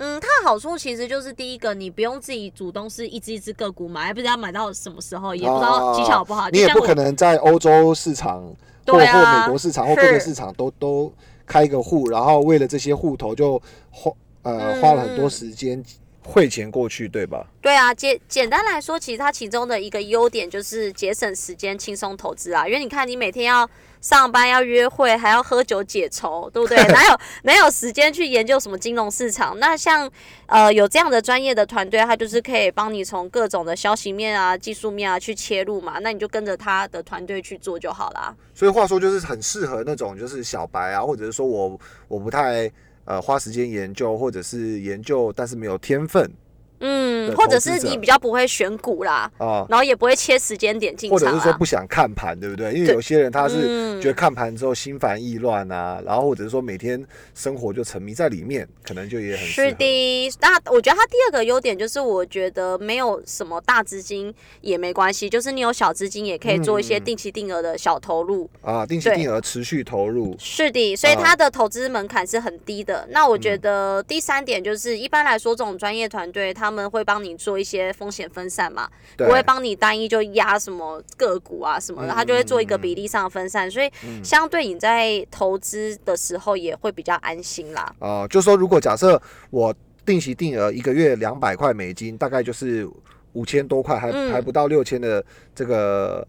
[0.00, 6.46] 嗯，它的好处其实就是第一个，你不用自己主动是一只一只个股买，也不知道买到什么时候，也不知道绩效好不好。
[6.46, 8.42] 哦你也不可能能在欧洲市场
[8.86, 11.12] 或或美国市场或各个市场都都
[11.46, 14.10] 开一个户，然后为了这些户头就花
[14.42, 15.82] 呃嗯花了很多时间
[16.30, 17.46] 汇钱过去，对吧？
[17.62, 22.66] 对啊，简简单来说，其实它其中的一个优点就是节省时间、轻松投资啊。
[22.68, 23.68] 因为你看，你每天要
[24.02, 26.76] 上班、要约会，还要喝酒解愁，对不对？
[26.92, 29.58] 哪有哪有时间去研究什么金融市场？
[29.58, 30.08] 那像
[30.44, 35.98] 呃有这样的专业的团队，他就是可以帮你从各种的消息面啊、技术面啊去切入嘛。
[36.02, 38.36] 那你就跟着他的团队去做就好啦。
[38.54, 42.70] 所以话说，就是很适合那种就是小白啊，或者是说我我不太
[43.08, 46.30] 呃花时间研究，或者是研究但是没有天分
[46.80, 51.28] 嗯，或者是你比较不会选股啦，啊，然后也不会切时间点进或者。
[51.28, 52.72] 是说不想看盘，对不对？
[52.72, 59.72] 因为有些人他是嗯觉得看盘之后心烦意乱啊，然后或者是说每天生活就沉迷在里面，可能就也很是。
[59.72, 68.48] 的，那我觉得他第二个优点就是，我觉得没有什么大资金也没关系，就是你有小资金也可以做一些嗯定期定额的小投入。
[68.62, 73.06] 啊，定期定额持续投入，是的，所以啊它的投资门槛是很低的。
[73.10, 79.26] 那我觉嗯得第三点就是，一般来说，这种专业团队他们会帮你做一些风险分散嘛，对。
[79.26, 87.90] 不会帮你单一就压什么个股啊什么的，嗯他就会做一个比例上的分散，所以嗯相对你在投资的时候也会比较安心啦。
[87.98, 92.86] 啊，就说如果假设我定期定额一个月两百块美金，大概就是
[93.32, 94.30] 五千多块，还、嗯。
[94.30, 96.28] 还不到六千的这个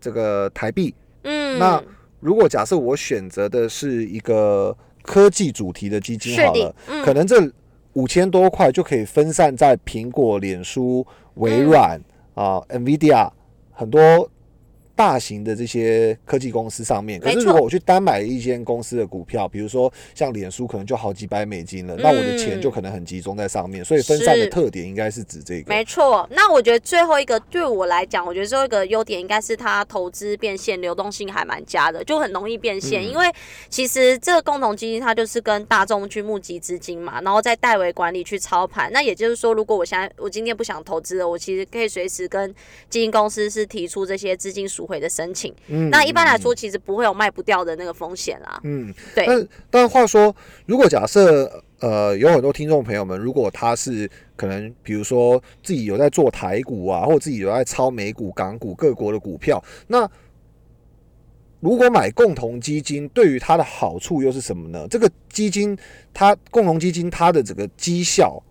[0.00, 0.94] 这个台币。
[1.24, 1.82] 嗯，那
[2.20, 7.40] 如果假设我选择的是一个科技主题的基金好了，，嗯，可能这
[7.98, 12.00] 五千多块就可以分散在苹果、脸书、微软、
[12.34, 13.28] 啊、NVIDIA
[13.72, 14.30] 很多
[14.98, 17.20] 大型的这些科技公司上面。
[17.20, 23.84] 可是如果我去单买一间公司的股票，比如说像脸书，可能就好几百美金了，那我的钱嗯就可能很集中在上面。
[23.84, 25.72] 所以分散的特点应该是指这个。
[25.72, 33.00] 没错，那我觉得最后一个对我来讲，我觉得最后一个优点应该是它投资变现流动性还蛮佳的，就很容易变现。
[33.02, 33.26] 嗯因为
[33.70, 38.90] 其实这个共同基金它就是跟大众去募集资金嘛，然后再代为管理去操盘。
[38.92, 42.52] 那也就是说，如果我现在我今天不想投资了，我其实可以随时跟
[42.90, 45.54] 基金公司是提出这些资金赎回的申请。
[45.66, 48.58] 嗯那一般来说，其实不会有卖不掉的那个风险啦。
[48.64, 60.10] 嗯，对但但话说，如果假设呃有很多听众朋友们，如果他是可能比如说自己有在做台股啊，或者自己有在抄美股、港股各国的股票，那
[61.60, 64.86] 如果买共同基金，对于它的好处又是什么呢？
[64.88, 65.76] 这个基金
[66.14, 68.42] 它共同基金它的这个绩效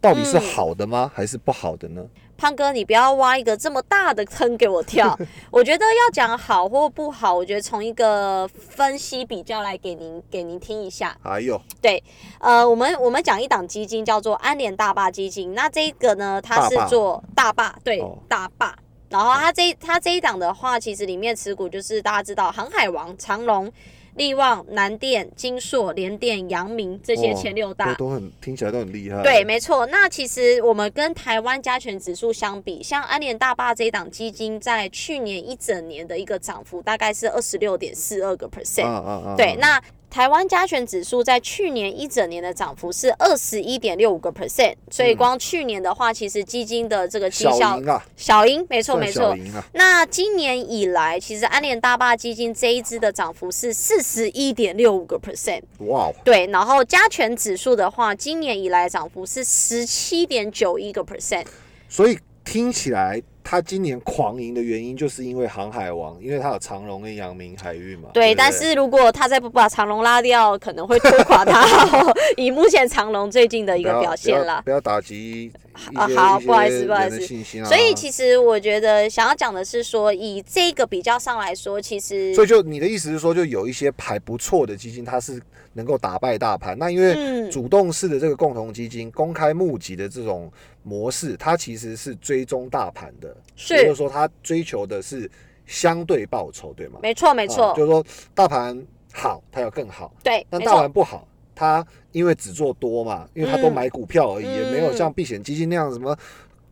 [0.00, 1.10] 到底是嗯好的吗？
[1.14, 2.04] 还是不好的呢？
[2.36, 5.16] 胖哥，你不要挖一个这么大的坑给我跳。
[5.50, 11.16] 我觉得要讲好或不好，我觉得从一个分析比较来给您给您听一下。
[11.22, 12.02] 哎呦，对
[12.40, 18.74] 呃，我们我们讲一档基金叫做安联大坝基金，那这个呢，它是做大坝，对，哦大坝。
[19.08, 23.70] 然后它这它这一档的话，其实里面持股就是大家知道航海王、长隆、
[24.16, 27.94] 力旺、南电、金硕、联电、阳明这些哦前六大。
[27.94, 29.22] 都都很听起来都很厉害。
[29.22, 29.86] 对，没错。
[29.86, 38.84] 那其实我们跟台湾加权指数相比，像安联大坝这一档基金，在去年一整年的一个涨幅大概是二十六点四二个 percent。
[38.86, 39.34] 啊啊啊！
[39.36, 49.28] 对，那台湾加权指数在去年一整年的涨幅是二十一点六五个 percent，所以嗯光去年的话，其实基金的这个绩小效赢啊，小赢，没错算没错。
[49.56, 49.64] 啊。
[49.72, 55.62] 那今年以来，其实安联大坝基金这一支的涨幅是四十一点六五个 percent。
[55.78, 61.46] 哇哦，对，然后加权指数的话，今年以来涨幅是十七点九一个 percent。
[61.88, 68.08] 所以听起来他今年狂赢的原因，就是因为航海王，因为他有长荣跟阳明海运嘛。
[68.14, 71.62] 对，不但是如果他再不把长龙拉掉，可能会拖垮他。
[72.36, 75.52] 以目前长龙最近的一个表现啦不要，打击
[75.94, 77.64] 啊好不好意思不好意思。
[77.64, 85.40] 所以其实我觉得想要讲的是说，以这个比较上来说，其实所以就你的意思是说，就有一些还不错的基金，它是
[85.74, 86.78] 能够打败大盘。
[86.78, 90.50] 那因为嗯主动式的这个共同基金、公开募集的这种
[90.82, 93.28] 模式，它其实是追踪大盘的，
[93.70, 95.30] 也就是是说，它追求的是
[95.66, 96.98] 相对报酬，对吗？
[97.02, 98.80] 没错没错，啊就是说大盘
[99.12, 100.12] 好，它要更好。
[100.22, 103.72] 对，没但大盘，不好，它因为只做多嘛，因为它都嗯。
[103.72, 104.96] 买股票而已，也没有嗯。
[104.96, 106.16] 像避险基金那样什么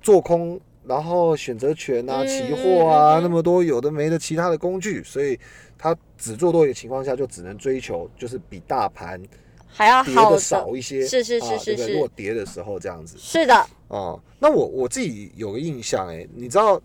[0.03, 5.39] 做空，然后选择权啊、嗯期货啊、那么多有的没的其他的工具，所以
[5.79, 9.21] 它只做多的情况下，就只能追求就是比大盘
[9.73, 11.07] 还要好的，少一些。
[11.07, 16.81] 是是啊是是是对不对如果跌的时候这样子是的，哦，那我我自己有个印象，哎，你知道。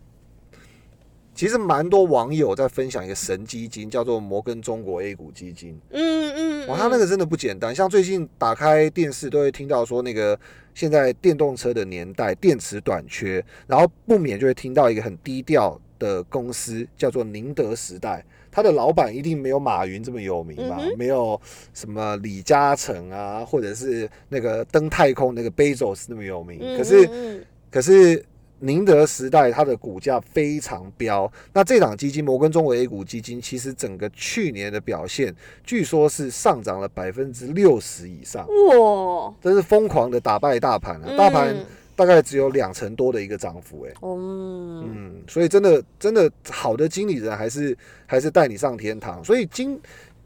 [1.38, 5.78] 其实蛮多网友在分享一个神基金，叫做摩根中国 A 股基金。
[5.90, 7.76] 嗯嗯，哇，他那嗯个真的不简单。
[7.76, 10.40] 像最近打开电视都会听到说，那个
[10.74, 18.24] 现在电动车的年代，电池短缺，然后不免就会听到一个很低调的公司叫做宁德时代。
[18.56, 20.78] 它的老板一定没有马云这么有名吧？
[20.80, 21.40] 嗯没有
[21.74, 26.60] 什么李嘉诚啊，或者是那个登太空那个 Bezos 那么有名。
[26.62, 28.26] 嗯可是，可是
[28.60, 41.18] 宁德时代它的股价非常飙，那这档基金摩根中国 A 股基金，其实整个去年的表现，据说是上涨了百分之六十以上，哇，真是疯狂的打败大盘啊！
[41.18, 41.66] 大盘嗯
[41.96, 49.24] 大概只有两成多的一个涨幅、欸，嗯，嗯，所以真的真的好的经理人还是还是带你上天堂。
[49.24, 49.80] 所以今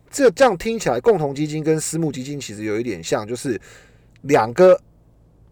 [0.09, 3.59] 这这样听起来，共同基金跟私募基金其实有一点像，就是
[4.24, 4.80] 两个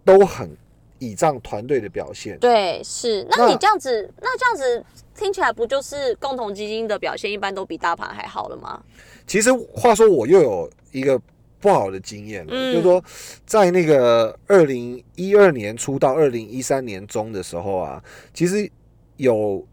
[0.03, 0.49] 都很
[0.97, 2.38] 倚仗团队的表现。
[2.39, 3.24] 对，是。
[3.30, 4.84] 那那你这样子，那这样子
[5.15, 8.82] 听起来不就是共同基金的表现一般都比大盘还好了吗？
[9.28, 11.22] 其实话说，我又有一个
[11.68, 12.72] 不好的经验了，嗯。
[12.72, 13.03] 就是说，
[13.45, 18.01] 在那个二零一二年初到二零一三年中的时候啊，
[18.34, 18.70] 其实
[19.18, 19.65] 有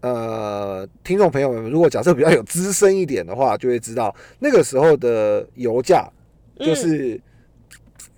[0.00, 6.10] 呃听众朋友们，如果假设比较有资深一点的话，就会知道那个时候的油价
[6.58, 7.20] 就是。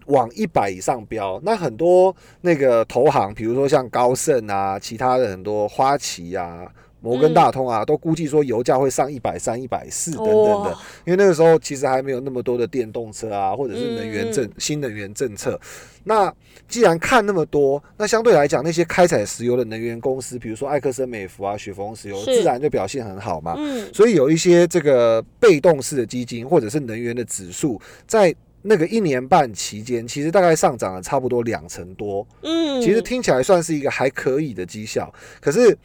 [0.08, 6.70] 往一百以上飙，那很多那个投行，比如说像高盛啊，其他的很多花旗啊、
[7.04, 10.82] 摩根大通啊，都估计说油价会上一百三、一百四等等的哇。
[11.04, 15.60] 因为那个时候其实还没有那么多的电动车啊，或者是能源政、嗯新能源政策。
[16.04, 16.32] 那
[16.66, 23.54] 既然看那么多，那相对来讲，那些开采石油的能源公司，比如说埃克森美孚啊、雪佛石油，自然就表现很好嘛。
[23.58, 32.26] 嗯，所以有一些这个被动式的基金或者是能源的指数，在那个一年半期间，其实大概上涨了差不多两成多。
[32.42, 35.76] 嗯，其实听起来算是一个还可以的绩效，可是。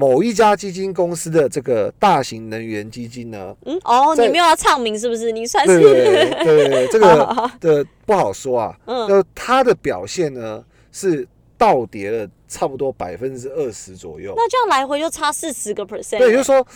[0.00, 5.30] 某一家基金公司的这个大型能源基金呢，嗯哦，你没有要唱名是不是？
[5.30, 8.74] 你算是对对对这个 的不好说啊。
[8.86, 11.28] 嗯那它的表现呢是
[11.58, 14.32] 倒跌了差不多百分之二十左右。
[14.34, 16.16] 那这样来回就差四十个 percent。
[16.16, 16.66] 对，就是说，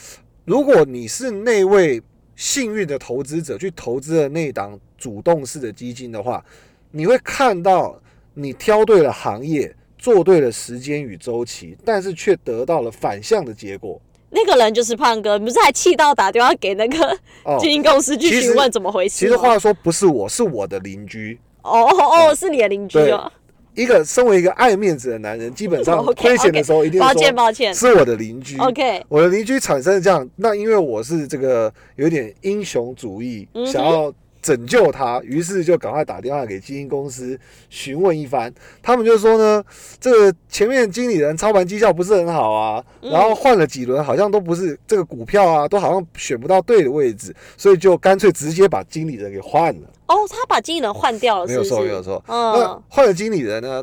[0.45, 2.03] 如果你是那位
[2.37, 6.45] 幸运的投资者去投资了那档主动式的基金的话，
[6.91, 7.99] 你会看到
[8.35, 13.99] 你挑对了行业，做对了时间与周期，但是却得到了反向的结果。
[14.29, 19.19] 那个人就是胖哥，你不是还气到打电话给那个哦，基金公司去询问怎么回事吗？
[19.19, 21.39] 其实话说不是我，是我的邻居。
[21.63, 23.33] 哦哦哦，是你的邻居哦。
[23.75, 27.75] 一个身为一个爱面子的男人，基本上 亏钱的时候一定抱歉抱歉。
[27.75, 28.59] 是我的邻居。
[28.59, 34.13] OK，我的邻居产生了这样，那因为我是这个有点英雄主义，嗯想要
[34.45, 37.39] 拯救他，于是就赶快打电话给基金公司
[37.71, 38.53] 询问一番。
[38.83, 39.65] 他们就说呢，
[39.99, 49.89] 这个前面经理人操盘绩效不是很好啊，嗯然后换了几轮，好像都不是这个股票啊，都好像选不到对的位置，所以就干脆直接把经理人给换了。
[50.09, 51.65] 哦，他把经理人换掉了，没有？
[51.65, 52.23] 错，没有错。
[52.29, 53.83] 那嗯，换了经理人呢？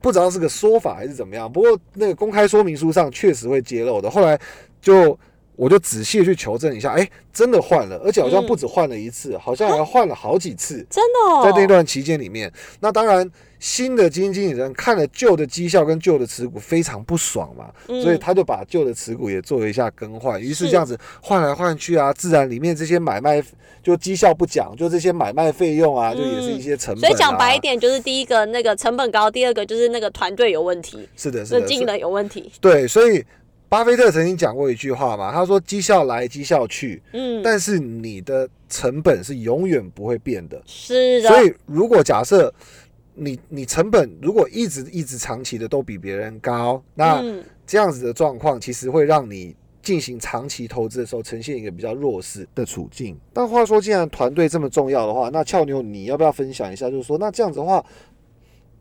[0.00, 4.08] 不知道是个说法还是怎么样，不过那个公开说明书上确实会揭露的。
[4.08, 4.38] 后来
[4.80, 5.18] 就
[5.58, 10.86] 我就仔细去求证一下，哎，真的换了，而且好像不止换了一次，好像还换了好几次。
[10.88, 11.42] 真的哦。
[11.42, 13.28] 在那段期间里面，那当然
[13.58, 23.42] 新的基金经理人看了旧的绩效跟旧的持股非常不爽嘛，嗯所以他就把旧的持股也做了一下更换，于是是这样子换来换去啊，自然里面这些买卖
[23.82, 32.52] 就绩效不讲，就这些买卖费用啊，就也是一些成本、啊所以讲白一，点，就是第一个那个成本高，第二个就是那个团队有问题，是的，是的，那经理人有问题。
[32.60, 33.24] 对，所以
[33.68, 40.60] 巴菲特曾经讲过一句话嘛，他说绩效来绩效去，嗯，但是你的成本是永远不会变的。
[40.66, 41.28] 是的。
[41.28, 42.52] 所以如果假设
[43.14, 49.54] 你你成本如果一直一直长期的都比别人高，那嗯，这样子的状况其实会让你。
[49.80, 53.18] 进行长期投资的时候，呈现一个比较弱势的处境。
[53.32, 56.90] 但话说，既然团队这么重要的话，那俏妞你要不要分享一下？
[56.90, 57.82] 就是说，那这样子的话，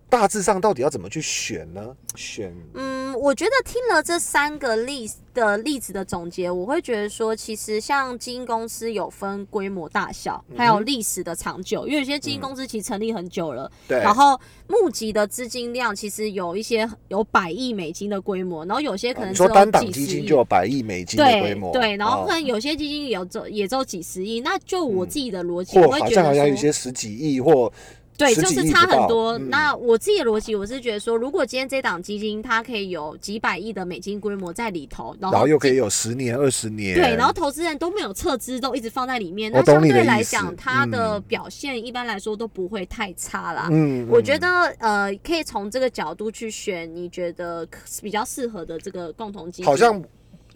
[0.10, 1.96] 大致上到底要怎么去选呢？
[2.16, 22.26] 选嗯，我觉得听了这三个例的例子的总结，我会觉得说，其实像基金公司有分规模大小，还有历史的长久，因为有些基金公司其实成立很久了，对，然后募集的资金量其实有一些有百亿美金的规模，然后有些可哦能说单档基金就有百亿美金的规模，对对，然后哦。
[22.28, 25.10] 可能有些基金也有只也只有几十亿，那就我嗯。
[25.10, 27.72] 自己的逻辑，我会觉得好像有些十几亿或
[28.18, 29.38] 对，就是差很多。
[29.38, 43.70] 嗯那我自己的逻辑，我是觉得说，如果今天这档基金它可以有几百亿的美金规模在里头，然后又可以有十年、二十年，对，然后投资人都没有撤资，都一直放在里面，那相对来讲，它的嗯表现一般来说都不会太差啦。
[43.72, 44.48] 嗯，我觉嗯得
[44.80, 47.68] 呃，可以从这个角度去选你觉得
[48.02, 49.66] 比较适合的这个共同基金。
[49.66, 50.04] 好像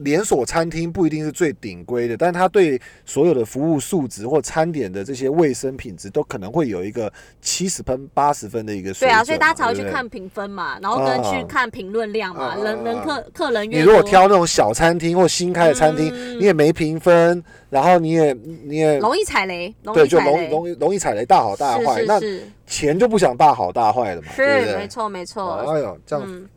[0.03, 9.09] 连锁餐厅不一定是最顶规的，但它对所有的服务素质或餐点的这些卫生品质都可能会有一个七十分、八十分的一个水准。
[9.09, 18.33] 对啊，所以大家才会去看评分嘛，然后跟去啊看评论量嘛，啊人人啊客客人越你如果挑那种小餐厅或新开的餐厅，嗯你也没评分，然后你也
[18.63, 20.21] 你也容易踩雷，容对，就。
[20.21, 22.21] 容易容易容易踩雷，大好大坏，那
[22.67, 25.55] 钱就不想大好大坏了嘛，是，没错没错。
[25.55, 26.47] 哎呦，这样嗯，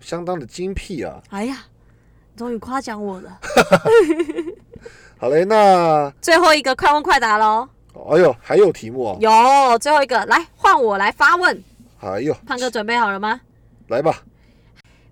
[0.00, 1.22] 相当的精辟啊！
[1.30, 1.64] 哎呀，
[2.40, 3.38] 终于夸奖我了。
[5.18, 7.68] 好嘞，那最后一个快问快答喽，
[8.08, 11.62] 哎呦，还有题目哦，有最后一个，来换我来发问。
[12.00, 13.42] 哎呦，胖哥准备好了吗？
[13.88, 14.22] 来吧，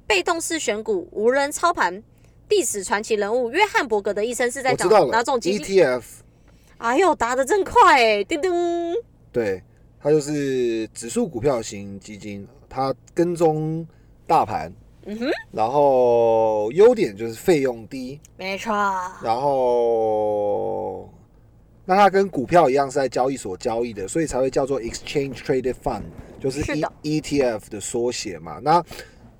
[0.07, 2.03] 被动式选股，无人操盘。
[2.49, 6.03] 历史传奇人物约翰伯格的一生是在讲我知道了哪种基金？，ETF，
[6.79, 8.24] 哎呦，答的真快哎！
[8.24, 8.51] 叮叮，
[9.31, 9.62] 对，
[10.03, 13.87] 它就是指数股票型基金，它跟踪
[14.26, 14.72] 大盘，
[15.11, 18.73] 嗯哼，然后优点就是费用低，没错，
[19.23, 21.11] 然后
[21.87, 26.03] 那它跟股票一样是在交易所交易的，所以才会叫做 Exchange Traded Fund，
[26.39, 28.61] 就是是 E 的 ETF 的缩写嘛。
[28.63, 28.85] 那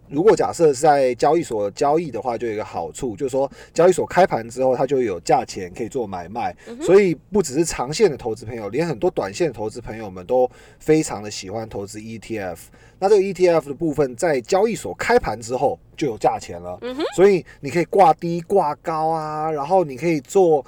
[0.09, 12.57] 如果假设是在交易所交易的话，就有一个好处，就是说交易所开盘之后，它就有价钱可以做买卖，嗯所以不只是长线的投资朋友，连很多短线的投资朋友们都非常的喜欢投资 ETF。
[12.99, 20.65] 那这个 ETF 的部分在交易所开盘之后就有价钱了，嗯，所以你可以挂低挂高啊，然后你可以做，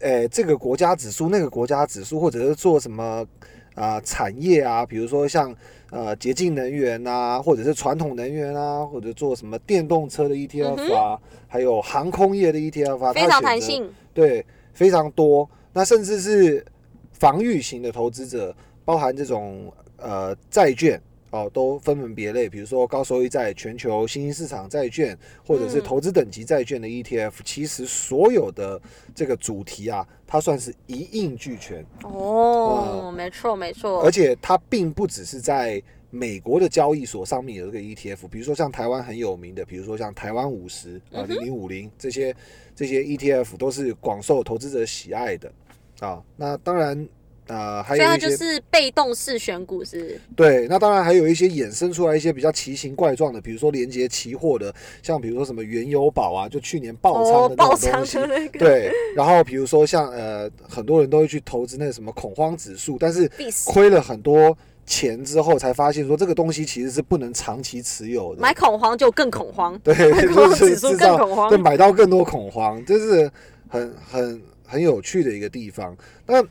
[0.00, 3.26] 呃，这个国家指数那个国家指数，或者是做什么
[3.74, 5.54] 啊、产业啊，比如说像
[5.90, 15.48] 呃洁净能源啊，或者是传统能源啊，或者做什么电动车的 ETF 啊，还有航空业的 ETF 啊，嗯非常弹性，对，非常多。
[15.72, 16.64] 那甚至是
[17.12, 18.54] 防御型的投资者，
[18.84, 21.00] 包含这种呃债券
[21.34, 22.48] 哦，都分门别类。
[22.48, 28.80] 比如说高收益债、全球新兴市场债券，或者是嗯投资等级债券的 ETF，、其实所有的
[29.12, 31.84] 这个主题啊，它算是一应俱全。
[32.04, 42.32] 哦，没错没错，而且它并不只是在美国的交易所上面有这个 ETF，比如说像台湾很有名的，比如说像台湾五十啊、嗯零零五零这些
[42.76, 45.52] 这些 ETF 都是广受投资者喜爱的
[45.98, 46.22] 啊。
[46.36, 47.08] 那当然。
[47.48, 58.92] 啊、还有一些就是被动式选股是，对，那当然还有一些衍生出来一些比较奇形怪状的，比如说连接期货的，像比如说什么原油宝啊，就去年爆仓哦的，爆仓那种东西，的那个，对。
[59.14, 63.30] 然后比如说像呃，很多人都会去投资那个什么恐慌指数，但是。
[63.66, 68.40] 亏了很多钱之后，才发现说这个东西其实是不能长期持有的。
[68.40, 73.30] 买恐慌就更恐慌，对，买恐慌就是指数制造更恐慌对，买到更多恐慌，这是
[73.68, 75.96] 很很很有趣的一个地方。
[76.26, 76.42] 那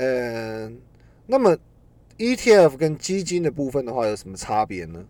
[0.00, 0.72] 呃，
[1.26, 1.54] 那么
[2.16, 5.04] ETF 跟基金的部分的话，有什么差别呢？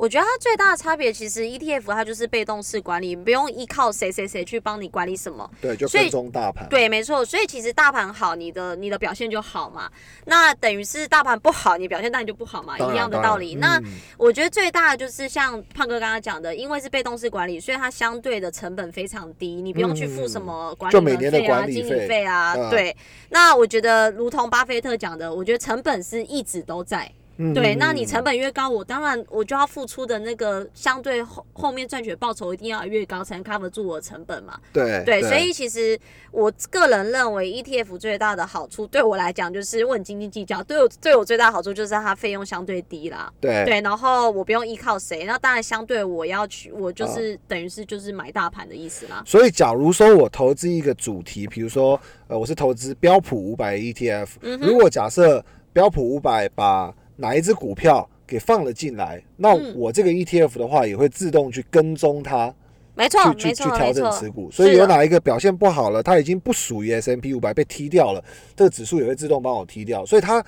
[0.00, 5.48] 我觉得它最大的差别，其实 ETF 它就是被动式管理，不用依靠谁谁谁去帮你管理什么。
[5.60, 6.66] 对，就跟踪大盘。
[6.70, 7.22] 对，没错。
[7.22, 9.90] 所以其实大盘好，你的你的表现就好嘛。
[10.24, 13.56] 那等于是大盘不好，你表现当然就不好嘛，一样的道理。
[13.56, 13.84] 那嗯
[14.16, 22.54] 我觉得最大的就是像胖哥刚刚讲的，因为是被动式管理，所以它相对的成本非常低，你不用去付什么管理费啊、管理经理费费啊。
[22.56, 22.96] 嗯对，
[23.28, 27.12] 那我觉得如同巴菲特讲的，我觉得成本是一直都在。
[27.40, 34.58] 嗯对，嗯那你嗯成本越高，我当然我就要付出的那个相对后后面赚取的报酬一定要越高，才能 cover 住我的成本嘛。
[34.72, 35.98] 对对，所以其实
[36.30, 43.32] 我个人认为 ETF 最大的好处，对我来讲就是我很斤斤计较，对我对我最大的好处就是它费用相对低啦。
[43.40, 49.22] 对对，然后我不用依靠谁，那当然相对我要去，我啊就是、等于是就是买大盘的意思啦。
[49.24, 62.52] 所以，假如说我投资一个主题，比如说，呃，我是投资标普五百 ETF，、嗯如果假设标普五百把哪一只股票给放了进来，那嗯我这个 ETF 的话也会自动去跟踪它，
[62.94, 64.10] 没错，去去，去调整。
[64.12, 64.50] 持股。
[64.50, 68.24] 所以有哪一个表现不好了，它已经不属于 S M P 五百被踢掉了，
[68.56, 70.04] 这个指数也会自动帮我踢掉。
[70.06, 70.44] 所以它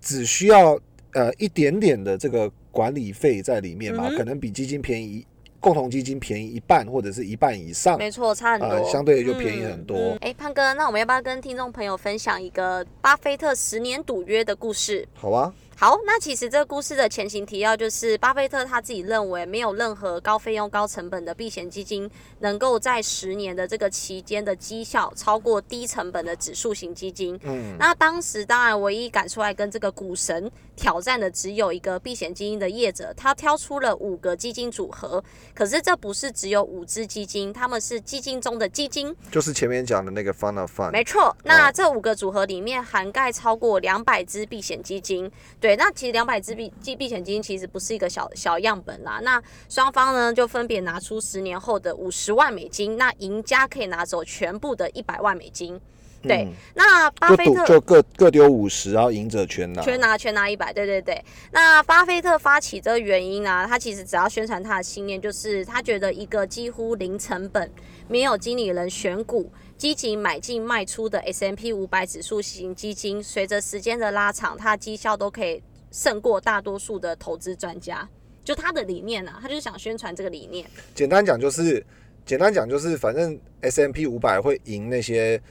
[0.00, 0.78] 只需要
[1.12, 5.24] 呃一点点的这个管理费在里面嘛，嗯可能比基金便宜，
[5.60, 7.96] 共同基金便宜一半或者是一半以上。
[7.98, 15.06] 没错，差很多，呃相对就便宜很多嗯哎、胖哥，那我们要不要跟听众朋友分享一个巴菲特十年赌约的故事？
[15.14, 27.38] 好啊，好，那其实这个故事的前情提要就是，巴菲特他自己认为没有任何高费用、高成本的避险基金能够在十年的这个期间的绩效超过低成本的指数型基金。
[27.42, 35.22] 嗯，那当时当然唯一敢出来跟这个股神挑战的只有一个避险基金的业者，他挑出了五个基金组合，
[35.54, 39.14] 可是这不是只有五只基金，他们是基金中的基金。
[39.32, 45.30] 就是前面讲的那个 Fun of Fun，没错，那这五个组合里面涵盖超过两百只避险基金。
[45.58, 49.18] 对，那其实两百只避避避险基金其实不是一个小小样本啦。
[49.22, 55.80] 那双方呢就分别拿出十年后的五十万美金，那赢家可以拿走全部的一百万美金。
[56.26, 59.82] 对，嗯那巴菲特就各各丢五十，然后赢者全拿。
[59.82, 61.22] 全拿全拿一百，对对对。
[61.52, 67.70] 那巴菲特发起这个原因呢、他其实只要宣传他的信念，就是他觉得一个几乎零成本、
[68.08, 78.08] 没有经理人选股、积极买进卖出的 S M P 五百指数型基金，随着时间的拉长，它的绩效都可以胜过大多数的投资专家。
[78.44, 80.64] 就他的理念啊，他就是想宣传这个理念。
[80.94, 81.84] 简单讲就是，
[82.24, 85.42] 简单讲就是，反正 S M P 五百会赢那些，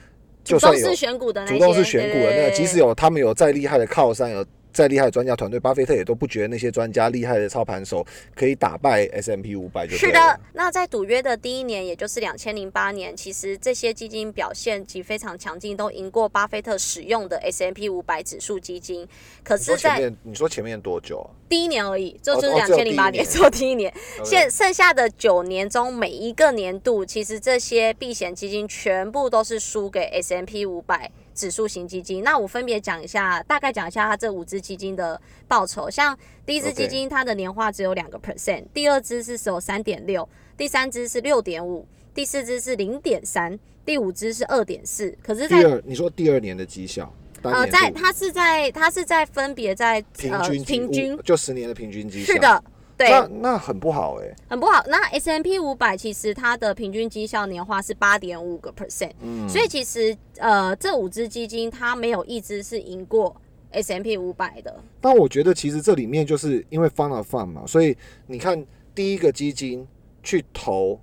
[0.46, 8.05] 就算有主动是选股的那些，主动式选股的那个，即使有他们有再厉害的靠山，有再厉害的专家团队，巴菲特也都不觉得那些专家厉害的操盘手
[8.36, 9.88] 可以打败 S M P 五百。
[9.88, 19.07] 是的，那在赌约的第一年，也就是两千零八年，其实这些基金表现及非常强劲，都赢过巴菲特使用的 S M P 五百指数基金。
[19.45, 21.32] 可是，在你说前面多久啊？
[21.47, 23.93] 第一年而已，就是两千零八年做第一年。
[24.26, 31.09] 现剩下的九年中，每一个年度，其实这些避险基金全部都是输给 S M P 五百。
[31.36, 35.89] 指数型基金，那我分别讲一下，大概讲一下它这五只基金的报酬。
[35.89, 40.23] 像第一只基金，它的年化只有两个 percent；第二支是有三点六；
[40.57, 43.55] 第三支是六点五；第四支是零点三；
[43.86, 45.15] 第五支是二点四。
[45.21, 52.63] 可是，第二你说第二年的绩效，呃，在它是在它是在分别在平均平均就十年的平均绩效是的。
[52.98, 54.82] 对，那那很不好哎，很不好。
[54.88, 63.36] 那 S M P 五百其实它的平均绩效年化是八点五个 percent，嗯，所以其实呃这五只基金它没有一只是赢过
[63.72, 64.74] S M P 五百的。
[65.02, 69.86] 但我觉得其实这里面就是因为 fund of fund 嘛，所以你看第一个基金
[70.24, 70.98] 去投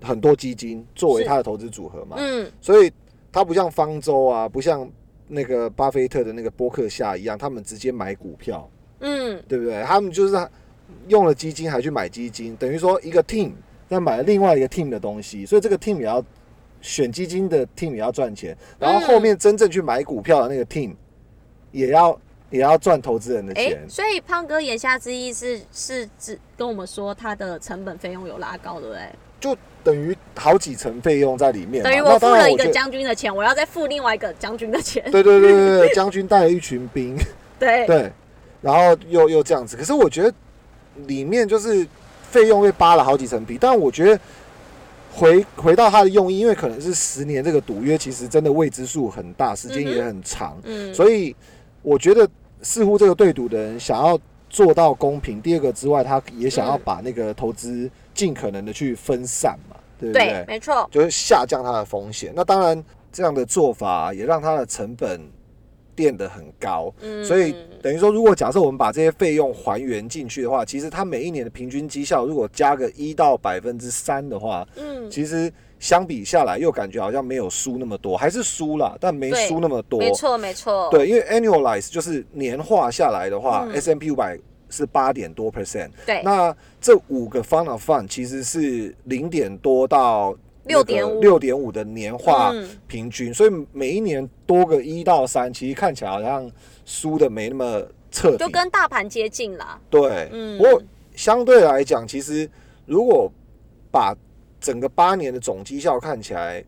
[0.00, 2.92] 很多基金作为它的投资组合嘛，嗯，所以
[3.32, 4.88] 它不像方舟啊，不像
[5.26, 8.70] 那个巴菲特的那个波克夏一样，他们直接买股票。
[8.70, 8.78] 嗯，
[9.48, 9.82] 对不对？
[9.82, 10.48] 他们就是
[11.08, 13.52] 用了基金，还去买基金，等于说一个 team
[13.88, 16.24] 在买另外一个 team 的东西，所以这个 team 也要
[16.80, 20.94] 选基金的 team 也要赚钱，然后后面真正去买股票的那个 team
[21.72, 22.18] 也要
[22.50, 23.84] 也要赚投资人的钱。
[23.88, 29.02] 所以胖哥言下之意是是指跟我们说他的成本费用有拉高，对不对？
[29.40, 35.02] 就等于好几层费用在里面，等于我付了一个将军的钱，我要再付另外一个将军的钱。
[35.10, 37.16] 对对对对对，将军带了一群兵。
[37.58, 38.12] 对 对。
[38.62, 40.32] 然后又又这样子，可是我觉得
[41.08, 41.84] 里面就是
[42.30, 43.58] 费用被扒了好几层皮。
[43.60, 44.20] 但我觉得
[45.12, 50.56] 回回到它的用意，因为可能是十年这个赌约，其实真的未知数很大，时间也很长。
[50.62, 51.34] 嗯，所以
[51.82, 52.26] 我觉得
[52.62, 54.16] 似乎这个对赌的人想要
[54.48, 55.42] 做到公平。
[55.42, 60.44] 第二个之外，他也想要把那个投资尽可能的去分散嘛，对不对？
[60.46, 62.32] 没错，就是下降它的风险。
[62.36, 65.20] 那当然这样的做法也让它的成本。
[66.02, 66.92] 变得很高，
[67.24, 80.00] 所以等于说，如果假设我们把这些费用还原进去的话，其实它每一年的平均绩效如果加个一到百分之三的话，嗯，其实相比下来又感觉好像没有输那么多，还是输了，但没输那么多。
[80.00, 80.88] 没错，没错。
[80.90, 84.36] 对，因为 annualize 就是年化下来的话，S M P 五百
[84.70, 85.90] 是八点多 percent。
[86.04, 90.36] 对，那这五个 fund of fund 其实是零点多到。
[90.64, 92.52] 六点五，六点五的年化
[92.86, 96.48] 平均，所以每一年多个一到三，其实看起来好像
[96.84, 97.82] 输的没那么
[98.12, 99.80] 彻底，就跟大盘接近了。
[99.90, 100.80] 对，嗯，不过
[101.16, 102.48] 相对来讲，其实
[102.86, 103.28] 如果
[103.90, 104.14] 把
[104.60, 106.64] 整个八年的总绩效看起来，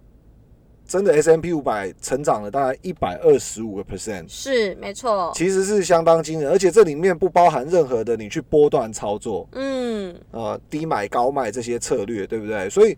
[0.88, 12.68] 真的 S M P 五百成长了大概一百二十五个 percent，是没错，其实是相当惊人，而且这里面不包含任何的你去波段操作，嗯，呃，低买高卖这些策略，对不对？
[12.68, 12.96] 所以。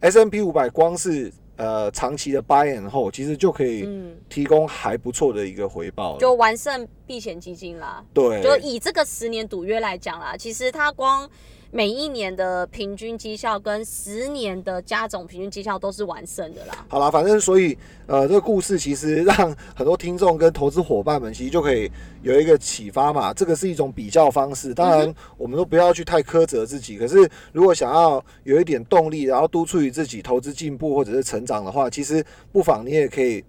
[0.00, 3.88] S M P 五百光是呃长期的 buy and 后，其实就可以
[4.28, 8.04] 提供还不错的一个回报，就完胜避险基金啦。
[8.12, 11.28] 对，就以这个十年赌约来讲啦，其实它光。
[11.76, 16.86] 每一年的平均绩效跟十年的加总平均绩效都是完胜的啦。
[16.88, 23.34] 好啦，反正所以呃，这个故事其实让很多听众跟投资伙伴们其实就可以有一个启发嘛。
[23.34, 26.96] 这个是一种比较方式，当然我们都不要去太苛责自己。
[26.96, 33.44] 可是如果想要有一点动力，然后督促于自己投资进步或者是成长的话，其实不妨你也可以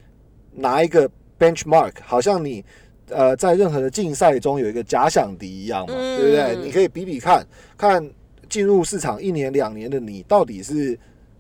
[0.52, 1.10] 拿一个
[1.40, 2.62] benchmark，好像你。
[3.10, 6.58] 呃，在任何的竞赛中有一个假想敌一样嘛，对不对？
[6.62, 7.46] 你可以比比看
[7.78, 8.12] 看
[8.50, 10.98] 进入市场一年两年的你到底是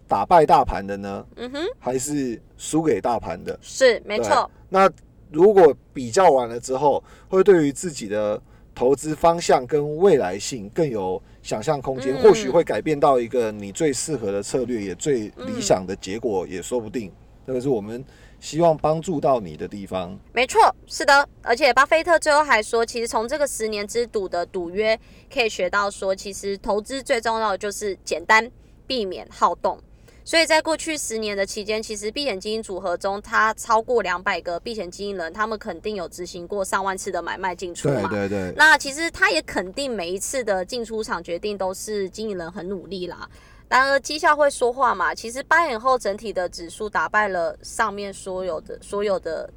[0.07, 3.57] 打败大盘的呢，嗯哼，还是输给大盘的？
[3.61, 4.49] 是没错。
[4.69, 4.89] 那
[5.31, 8.41] 如果比较完了之后，会对于自己的
[8.73, 17.11] 投资方向跟未来性更有想象空间，或许会改变到一个你最适合的策略，也最理想的结果也说不定。
[17.45, 18.01] 这个是我们。
[18.39, 21.27] 希望帮助到你的地方，没错，是的。
[21.41, 24.97] 而且巴菲特最后还说，其实从这个十年之赌的赌约
[25.33, 28.49] 可以学到，说其实投资最重要的就是简单，
[28.85, 29.79] 避免好动。
[30.23, 38.09] 所以在过去十年的期间，其实避险基金组合中，他超过两百个避险基金人，他们肯定有执行过上万次的买卖进出嘛。
[38.09, 38.53] 对对对。
[38.57, 43.27] 那其实他也肯定每一次的进出场决定都是经理人很努力啦。
[43.69, 45.13] 然而绩效会说话嘛？
[45.13, 49.49] 其实八年后整体的指数打败了上面所有的所有的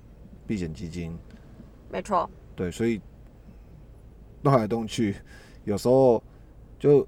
[0.46, 1.16] 避险基金，
[1.90, 2.28] 没错。
[2.56, 3.00] 对，所以
[4.42, 5.16] 动来动去，
[5.64, 6.22] 有时候
[6.78, 7.06] 就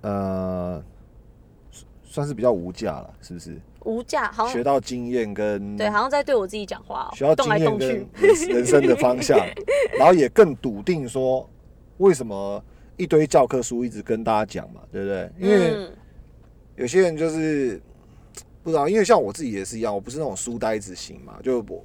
[0.00, 0.82] 呃
[2.02, 3.60] 算是比较无价了，是不是？
[3.84, 7.88] 无价，好像学到经验跟对，好像在对我自己讲话、哦，学到经验跟。
[8.14, 9.38] 人人生的方向，
[9.98, 11.48] 然后也更笃定说
[11.98, 12.64] 为什么
[12.96, 15.30] 一堆教科书一直跟大家讲嘛，对不对？
[15.38, 15.92] 因为嗯，
[16.76, 17.80] 有些人就是
[18.62, 21.84] 不知道，因为像我自己也是一样，我不是那种书呆子型嘛，就我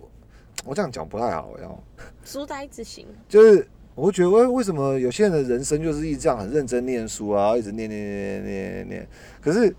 [0.66, 1.78] 我这样讲不太好，然后
[2.24, 9.08] 书呆子型，就是我会觉得，为为什么有些人的人生就是一直这样很认真念书啊，一直念念念念念念念，
[9.42, 9.76] 可是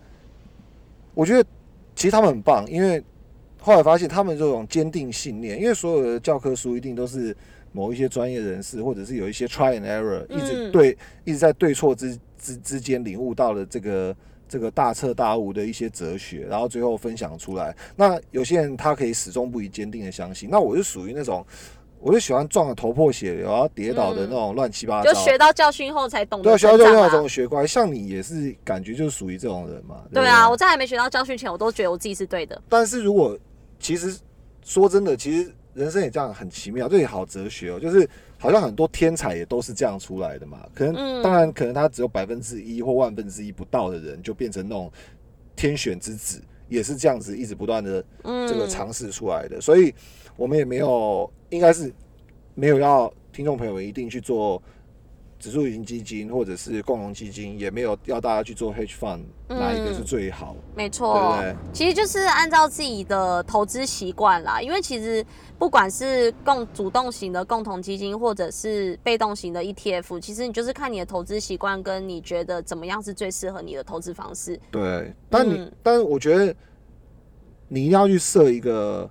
[1.14, 1.48] 我觉得
[1.96, 3.02] 其实他们很棒，因为
[3.60, 7.36] 后来发现他们这种坚定信念，因为所有的教科书一定都是
[7.72, 14.14] 某一些专业人士，或者是有一些 try and error，一直嗯对一直在对错之之之间领悟到了这个。
[14.50, 17.74] 这个大彻大悟的一些哲学，然后最后分享出来。
[17.94, 21.46] 那有些人他可以始终不移坚定的相信，那我就属于那种，
[22.00, 25.12] 我就喜欢撞得头破血流，然后跌倒的那种乱七八糟。
[25.12, 27.08] 就学到教训后才懂得学校就那成长啊。
[27.10, 30.02] 种学乖，像你也是感觉就是属于这种人嘛。
[30.08, 32.60] 不对啊，我在还没学到教训前，我都觉得我自己是对的。
[32.68, 33.38] 但是如果
[33.78, 34.18] 其实
[34.64, 37.78] 说真的，其实人生也这样很奇妙，这也好哲学哦。
[37.78, 38.08] 就是
[38.40, 40.66] 好像很多天才也都是这样出来的嘛。
[40.74, 44.90] 可能、嗯当然可能他只有百分之一或万分之一不到的人，就变成那种
[45.54, 49.60] 天选之子，也是这样子一直不断的嗯，这个尝试出来的。
[49.60, 49.94] 所以
[50.36, 51.92] 我们也没有，应该是
[52.54, 54.60] 没有要听众朋友们一定去做。
[55.40, 60.54] 指数型基金或者是共同基金，也没有要大家去做 hedge fund，、哪一个是最好？
[60.76, 61.56] 没对错不，对？
[61.72, 64.60] 其实就是按照自己的投资习惯啦。
[64.60, 65.24] 因为其实
[65.58, 74.60] 不管是共主动型的共同基金，或者是被动型的 ETF，其实你就是看你的投资习惯，跟你觉得怎么样是最适合你的投资方式。
[74.70, 76.54] 对，但你、嗯但我觉得
[77.66, 79.08] 你一定要去设一个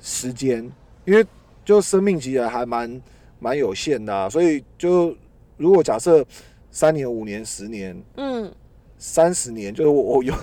[0.00, 0.70] 时间，
[1.04, 1.26] 因为
[1.64, 3.02] 就生命其实还蛮
[3.40, 5.12] 蛮有限的、啊，所以就
[5.60, 6.24] 如果假设
[6.70, 8.50] 三年、五年、十年、嗯，
[8.96, 10.34] 三十年，就是我 我永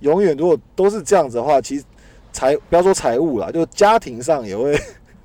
[0.00, 1.84] 永远如果都是这样子的话，其实
[2.30, 4.78] 财不要说财务啦，就家庭上也会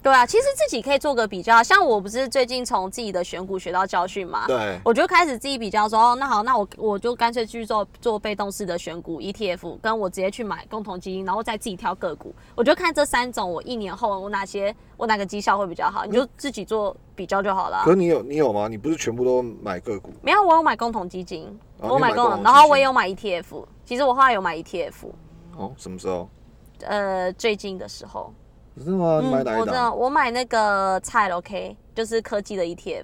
[0.06, 1.64] 对啊，其实自己可以做个比较。
[1.64, 12.32] 像我不是最近从自己的选股学到教训嘛，对我就开始自己比较说，哦，那好，那我我就干脆去做做被动式的选股 ETF，跟我直接去买共同基金，然后再自己挑个股。
[12.53, 17.89] 我就看这三种，我一年后我哪些我哪个绩效会比较好，你就自己做比较就好了可。
[17.89, 18.68] 是你有你有吗？
[18.68, 20.14] 你不是全部都买个股？
[20.22, 21.47] 没有，我有买共同基金，
[21.80, 23.66] 哦我买共同，然后我也有买 ETF。
[23.84, 24.93] 其实我后来有买 ETF，
[25.58, 26.30] 哦，什么时候？
[26.82, 28.32] 呃，最近的时候，
[28.84, 29.21] 真的吗？
[29.23, 29.51] 你买哪
[29.88, 33.03] 嗯我买那个菜 OK，就是科技的 ETF。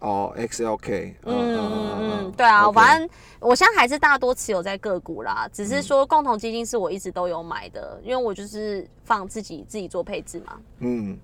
[0.00, 1.14] 哦，XLK。
[1.24, 3.08] 嗯嗯嗯，对啊反正
[3.40, 10.60] 我现在还是大多持有在个股啦，只嗯是说共同基金是我一直都有买的，因为我就是放自己自己做配置嘛。
[10.78, 11.18] 嗯，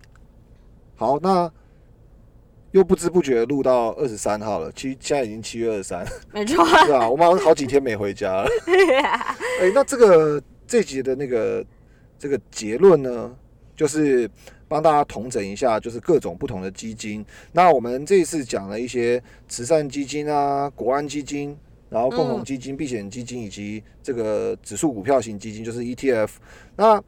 [0.96, 1.48] 好，那
[2.72, 8.48] 又不知不觉录到二十三号了，其实现在已经七月二十三，没错， 是啊，我们好像好几天没回家了。
[9.62, 11.64] 哎、那这个这集的那个
[12.18, 13.32] 这个结论呢，
[13.76, 14.30] 就是
[14.68, 17.24] 帮大家统整一下，就是各种不同的基金。
[17.52, 21.56] 那我们这一次讲了一些慈善基金啊、国安基金，
[21.90, 26.30] 然后共同基金、避险基金以及这个指数股票型基金，就是 ETF。
[26.76, 27.02] 那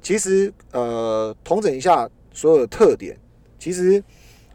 [0.00, 3.16] 其实呃，统整一下所有的特点，
[3.58, 4.02] 其实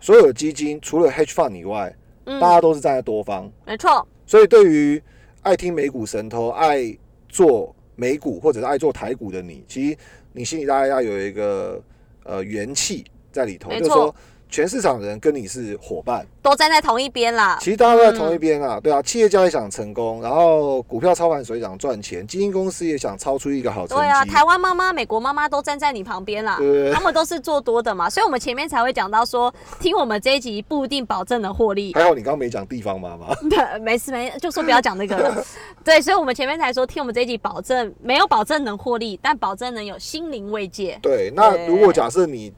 [0.02, 1.96] 所有的基金除了 hedge fund 以外，
[2.26, 3.50] 嗯大，家都是站在多方。
[3.66, 5.02] 没错，所以对于
[5.42, 6.98] 爱听美股神偷、爱
[7.30, 9.98] 做美股或者是爱做台股的你，其实
[10.38, 11.82] 你心里大概要有一个
[12.24, 14.16] 呃元气在里头，就是说
[14.50, 17.58] 全市场人跟你是伙伴，都站在同一边啦。
[17.62, 26.58] 其实大家都在同一边啊，对啊，企业家也想成功，然后股票操盘手也想赚钱，基金公司也想超出一个好成绩，对啊，台湾妈妈、美国妈妈都站在你旁边啦，
[26.94, 31.94] 他们都是做多的嘛，所以我们前面才会讲到说，听我们这一集不一定保证能获利。
[31.94, 35.44] 还好你刚刚没讲地方妈妈， 对，没事没，就说不要讲那个了。
[35.84, 40.98] 对，所以我们前面才说，听我们这一集保证没有保证能获利，但保证能有心灵慰藉。
[41.02, 42.52] 对，那如果假设你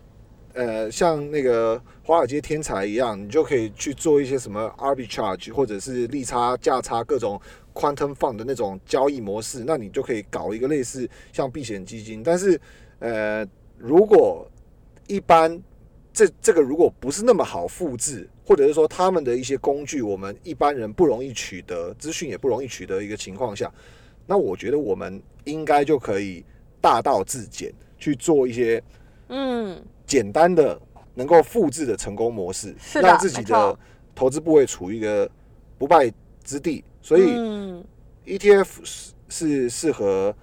[0.54, 7.40] 呃像那个华尔街天才一样，你就可以去做一些什么 arbitrage 或者是利差价差各种
[7.74, 12.24] quantum fund 的那种交易模式，那你就可以搞一个类似像避险基金。
[12.24, 12.60] 但是
[13.00, 13.48] 呃，
[13.78, 14.50] 如果
[15.08, 15.62] 一般
[16.12, 23.72] 这这个如果不是那么好复制，或者是说他们的一些工具，我们一般人不容易取得，资讯也不容易取得一个情况下，
[24.26, 26.44] 那我觉得我们应该就可以
[26.82, 28.82] 大道至简去做一些
[29.30, 29.80] 嗯，
[30.10, 30.78] 简单的
[31.14, 33.78] 能够复制的成功模式，让自己的
[34.16, 35.30] 投资部位处于一个
[35.78, 36.12] 不败
[36.44, 36.84] 之地。
[37.00, 37.86] 所以嗯
[38.26, 40.36] ETF 是是适合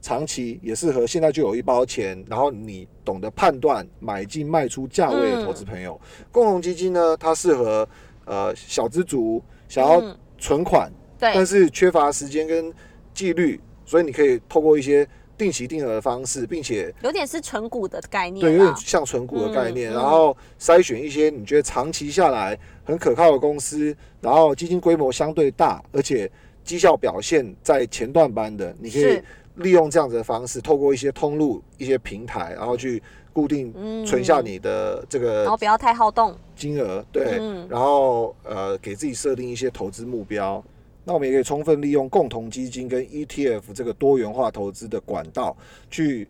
[0.00, 5.98] 长期，也适合现在就有一包钱，然后你懂得判断买进卖出价位的投资朋友。
[6.32, 7.88] 共同基金呢，它适合
[8.24, 12.74] 呃小资族想要嗯存款，但，是缺乏时间跟
[13.14, 26.30] 纪律，所以你可以透过一些定期定额的方式，并且有点是存股的概念，对，有点像存股的概念，嗯然后筛选一些你觉得长期下来很可靠的公司，然后基金规模相对大，而且
[26.62, 29.20] 绩效表现在前段班的，你可以
[29.56, 33.02] 利用这样子的方式，透过一些通路、一些平台，然后去
[33.32, 34.06] 固定嗯。
[34.06, 37.66] 存下你的这个然后不要太好动，金额，对，嗯。
[37.68, 40.62] 然后呃给自己设定一些投资目标。
[41.04, 45.56] 那我们也可以充分利用共同基金跟 ETF 这个多元化投资的管道，
[45.90, 46.28] 去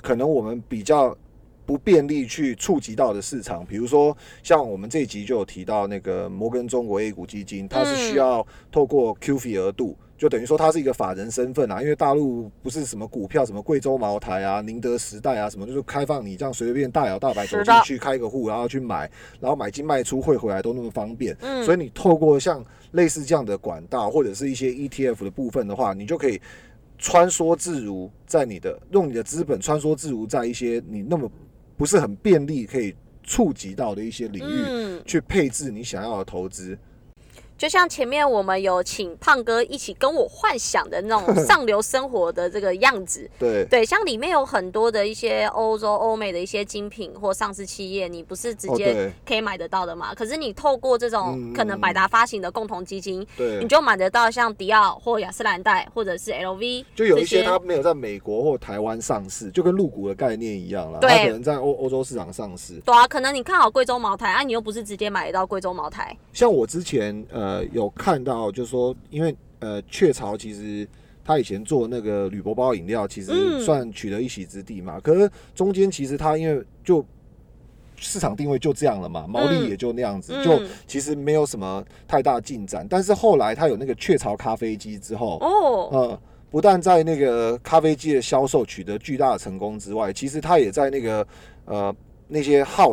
[0.00, 1.16] 可能我们比较
[1.64, 9.96] 不便利去触及到的市场，比如说像我们这一集就有提到那个摩根中国 A 股基金，它是需要透过 QF 额度。
[10.22, 19.10] 就等于说它是一个法人身份啊，因为大陆不是什么股票，什么贵州茅台啊、宁德时代啊，什么就是开放你这样随随便大摇大摆走进去开个户，然后去买，
[19.40, 21.36] 然后买进卖出汇回来都那么方便。
[21.40, 26.40] 嗯所以你透过像类似这样的管道，或者是一些 ETF 的部分的话，你就可以
[26.98, 31.28] 穿梭自如，在你的用你的资本穿梭自如在一些你那么
[31.76, 32.94] 不是很便利可以
[33.24, 36.78] 触及到的一些领域，嗯，去配置你想要的投资。
[37.62, 50.12] 就像前面我们有请胖哥一起跟我幻想的那种 上流生活的这个样子，对，对，像里面有很多的一些欧洲、欧美的一些精品或上市企业，你不是直接可以买得到的嘛？
[50.12, 60.98] 可是你透过这种嗯可能百达发行的共同基金，对你，就买得到像迪奥或雅诗兰黛或者是 LV，就有一些这它没有在美国或台湾上市，就跟入股的概念一样了。
[60.98, 62.80] 对它可能在欧欧洲市场上市。
[62.84, 70.86] 对啊，可能你看好贵州茅台啊，你又不是直接买得到贵州茅台，像我之前呃有看到，就是说，因为呃雀巢其实
[71.24, 75.00] 他以前做那个铝箔包饮料，其实嗯算取得一席之地嘛。
[75.00, 77.04] 可是中间其实他因为就
[77.96, 82.86] 市场定位就这样了嘛，毛利也就那样子，嗯就其实没有什么太大进展。
[82.88, 91.26] 但是后来他有那个雀巢咖啡机之后，哦，呃，不但在那个咖啡机的销售取得巨大的成功之外，其实他也在那个
[91.66, 91.94] 呃
[92.26, 92.92] 那些耗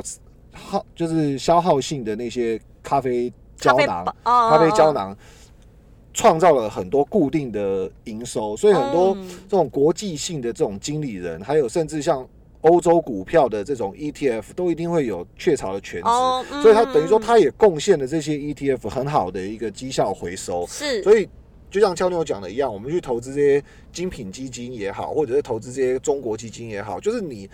[0.53, 5.15] 耗就是消耗性的那些咖啡胶囊、咖啡胶囊，
[6.13, 12.27] 创造了很多固定的营收，所以很多嗯这种国际性的这种经理人，还有甚至像
[12.61, 16.61] 欧洲股票的这种 ETF，都一定会有雀巢的全值。
[16.61, 20.65] 所以它等于说，它也贡献了这些 ETF 很好的一个绩效回收。
[20.67, 21.29] 是，所以
[21.71, 27.49] 就像俏妞讲的一样，我们去投资这些精品基金也好，或者是投资这些中国基金也好，就是你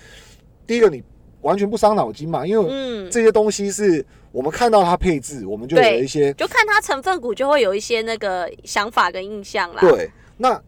[0.66, 1.04] 第一个你
[1.46, 10.10] 完全不伤脑筋嘛，因为嗯，这些东西是我们看到它配置，我们就有一些就看它成分股就会有一些那个想法跟印象啦。，对。
[10.38, 10.62] 那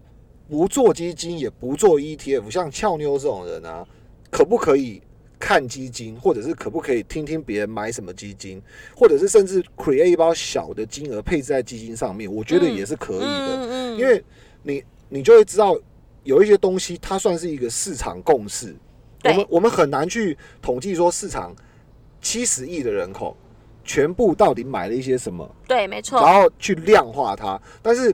[0.48, 3.86] 不做基金也不做 ETF，像俏妞这种人啊，
[4.30, 5.02] 可不可以？
[5.40, 8.60] 看基金，或者是可不可以听听别人买什么基金，
[8.96, 13.56] 或者是甚至 create 一包小的金额配置在基金上面，我觉得嗯也是可以的。
[13.56, 14.24] 嗯嗯，因为
[14.64, 15.80] 你你就会知道
[16.24, 18.76] 有一些东西它算是一个市场共识，
[19.24, 21.56] 我对们我们很难去统计说市场
[22.22, 23.36] 七十亿的人口
[23.84, 27.60] 全部到底买了一些什么，对，没错，然后去量化它。
[27.82, 28.14] 但是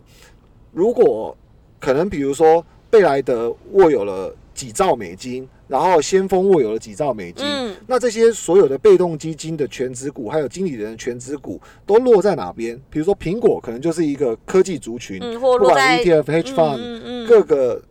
[0.71, 1.35] 如果
[1.79, 12.79] 可能，比如说贝莱德握有了几兆美金，然后先锋握有了几兆美金，嗯，那这些所有的被动基金的全值股，还有经理人的全值股，都落在哪边？
[12.89, 17.81] 比如说苹果可能就是一个科技族群，嗯，或不管落在 ETF、hedge fund、嗯嗯各个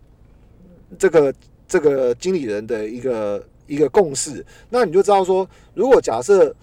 [0.96, 1.34] 这个
[1.72, 6.54] 这个经理人的一个一个共识，那你就知道说，如果假设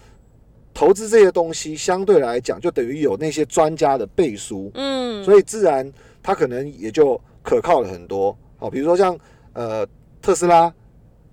[0.72, 5.92] 投资这些东西相对来讲，就等于有那些专家的背书，嗯，所以自然
[6.22, 8.38] 它可能也就可靠了很多。
[8.60, 9.18] 好，比如说像
[9.54, 9.84] 呃
[10.22, 10.72] 特斯拉，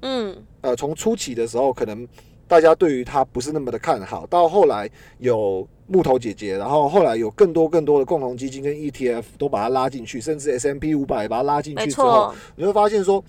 [0.00, 0.34] 嗯。
[0.62, 2.08] 呃，从初期的时候，可能
[2.48, 13.22] 大家对于它不是那么的看好，到后来有木头姐姐，然后后来有更多更多的共同基金跟 ETF 都把它拉进去，甚至 S M P 五百把它拉进去之后，，你会发现说，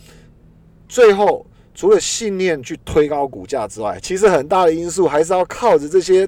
[0.88, 6.28] 最后除了信念去推高股价之外，其实很大的因素还是要靠着这些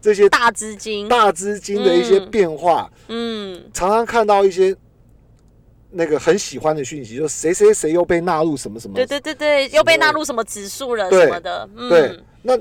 [0.00, 2.30] 这些大资金，大资金的一些嗯。
[2.30, 4.76] 变化，嗯，常常看到一些。
[5.92, 12.56] 那个很喜欢的讯息，就谁谁谁又被纳入什么什么对对对对，又被纳入什么指数了什么的，嗯，对，那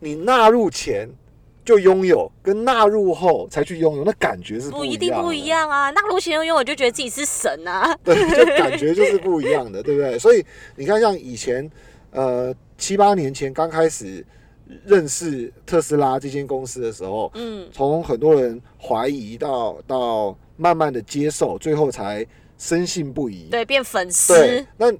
[0.00, 1.08] 你纳入前
[1.64, 5.46] 就拥有，跟纳入后才去拥有，那感觉是不一定不一。
[5.46, 5.90] 样啊。
[5.90, 10.18] 纳入前拥有，我就觉得自己是神啊，对，就感觉就是不一样的，对不对？
[10.18, 10.44] 所以
[10.76, 11.70] 你看，像以前
[12.10, 14.24] 呃七八年前刚开始
[14.84, 22.26] 认识特斯拉这间公司的时候，嗯，从很多人怀疑到到慢慢的接受，最后才
[22.58, 23.48] 深信不疑。
[23.50, 24.92] 对，变粉对丝，，那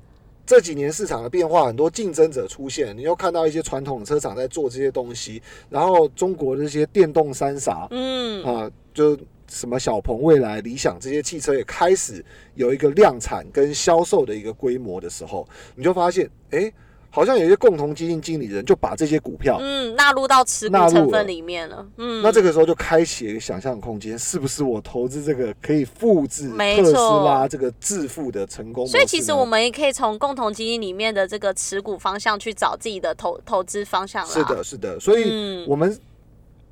[0.47, 9.19] 这几年市场的变化，很多竞争者出现，你又看到一些传统的车厂在做这些东西，然后中国的这些电动三傻嗯，啊，就
[9.49, 12.25] 什么小鹏、蔚来、理想这些汽车也开始
[12.55, 16.73] 有一个量产跟销售的一个规模的时候，你就发现，哎、
[17.15, 21.87] 好像有些共同基金经理人就把这些股票，嗯，纳入到持股成分里面了。
[21.97, 28.85] 嗯，那这个时候就开启了一个想象空间，是不是我投资这个可以复制没特斯错拉这个致富的成功？
[28.85, 34.33] 所以其实我们也可以从共同基金里面的这个持股方向去找自己的投投资方向啦。
[34.33, 35.67] 是的，是的，所以嗯。
[35.69, 35.97] 我们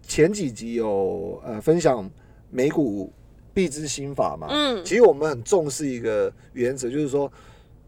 [0.05, 2.11] 前几集有呃分享
[2.51, 3.13] 美股
[3.55, 4.85] 必知心法嘛，嗯。
[4.85, 7.31] 其实我们很重视一个原则，就是说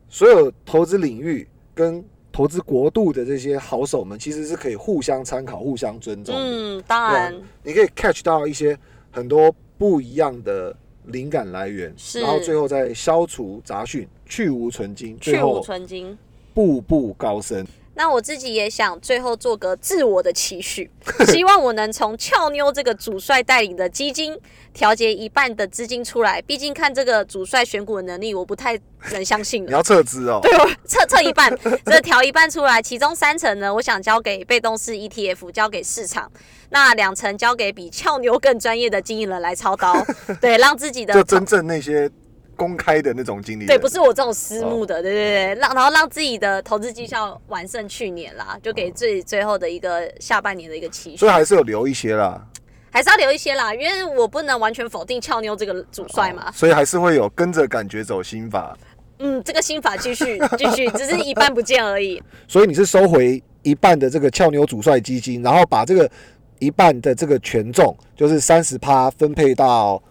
[0.08, 2.02] 所有投资领域跟
[2.34, 6.40] 投资国度的这些好手们，其实是可以互相参考、互相尊重的。
[6.42, 7.32] 嗯，当然
[7.62, 8.76] 你可以 catch 到一些
[9.12, 16.18] 很多不一样的灵感来源，然后最后再消除杂讯，去无存精，去无存精。
[16.52, 17.64] 步步高升。
[17.96, 20.90] 那我自己也想最后做个自我的期许，
[21.26, 24.36] 希望我能从俏妞这个主帅带领的基金
[24.72, 26.42] 调节一半的资金出来。
[26.42, 28.78] 毕竟看这个主帅选股的能力，我不太
[29.12, 29.68] 能相信了。
[29.68, 36.28] 你要撤资哦，对，我 测测一半，这调一半出来，其中三成呢，我想交给被动式 ETF，交给市场；
[36.70, 40.04] 那两成交给比俏妞更专业的经营人来操刀。
[40.40, 42.10] 对，让自己的就真正那些
[42.54, 52.44] 公开的那种经理人，对，不是我这种私募的，对对对，让然后让自己的投资绩效完胜去年啦，就给自己最后的一个下半年的一个期许所以，还是有留一些啦，
[52.90, 56.50] 还是要留一些啦，因为我不能完全否定俏妞这个主帅嘛。
[56.52, 58.76] 所以还是会有跟着感觉走心法。
[59.18, 62.20] 嗯，这个心法继续 继续，只是一半不见而已。
[62.48, 66.10] 所以你是收回一半的这个俏妞主帅基金，然后把这个
[66.58, 70.02] 一半的这个权重，就是三十趴分配到、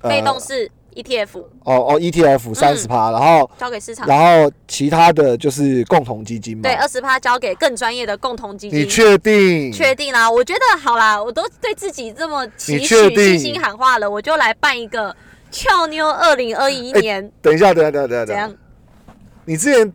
[0.00, 6.62] 呃被动式 ETF 哦哦 ETF 三十趴，然后交给市场，然后其他的就是共同基金嘛。
[6.64, 8.80] 对，二十趴交给更专业的共同基金。
[8.80, 9.70] 你确定？
[9.72, 15.14] 确定啦，我觉得好啦，我都对自己这么期你许、信心喊话了，我就来办一个
[15.52, 18.54] 俏妞二零二一哎年、等一下，等一下，等一下，等一下，怎样？
[19.44, 19.92] 你之前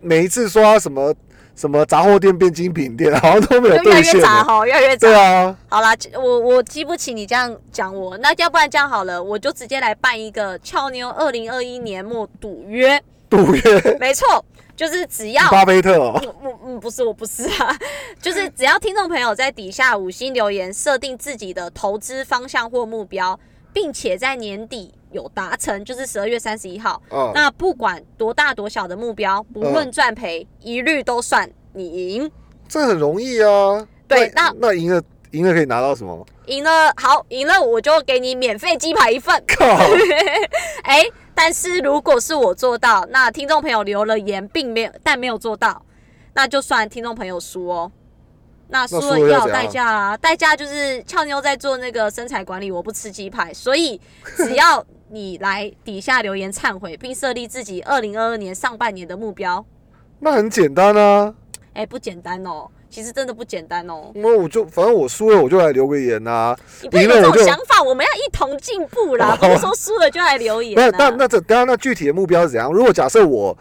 [0.00, 1.14] 每一次说他什么
[1.56, 4.20] 什么杂货店变精品店，好像都没有就越来越。
[4.20, 5.08] 杂哈，越来越杂。
[5.08, 13.96] 对啊，好啦，我我激不起你这样讲我，那要不然这样好了，我就直接来办一个俏妞二零二一年末赌约，赌约？
[13.98, 14.44] 没错，
[14.76, 17.74] 就是只要巴菲特哦，我我嗯不是我不是啊，
[18.20, 23.40] 就是只要听众朋友在底下五星留言，设定自己的投资方向或目标，
[23.72, 32.30] 并且在年底有达成，就是十二月三十一号，啊，那不管多大多小的目标，不论赚赔，一律都算你赢。
[32.68, 33.86] 这很容易啊。
[34.08, 35.02] 对那那赢了
[35.32, 36.24] 赢了可以拿到什么？
[36.46, 39.42] 赢了好，赢了我就给你免费鸡排一份。
[39.48, 39.66] 靠，
[40.84, 41.04] 哎、
[41.34, 45.82] 但是如果是我做到，那听众朋友留了言，并没有，但没有做到，
[46.34, 47.90] 那就算听众朋友输哦。
[48.68, 54.00] 那输那了要有代价啊，代价就是俏妞在做那个身材管理，我不吃鸡排，所以
[54.36, 59.64] 只要你来底下留言忏悔，并设立自己二零二二年上半年的目标，
[60.20, 61.34] 那很简单啊。
[61.74, 64.10] 哎、不简单哦，其实真的不简单哦。
[64.14, 70.96] 那我就反正我输了，我就来留个言呐、你不要有这种想法，我们要一同进步啦，不是说输了就来留言那啦。
[70.98, 72.72] 那那这刚刚那具体的目标是怎样？
[72.72, 73.54] 如果假设我，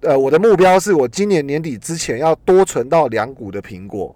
[0.00, 4.12] 呃，我的目标是我今年年底之前要多存到两股的苹果，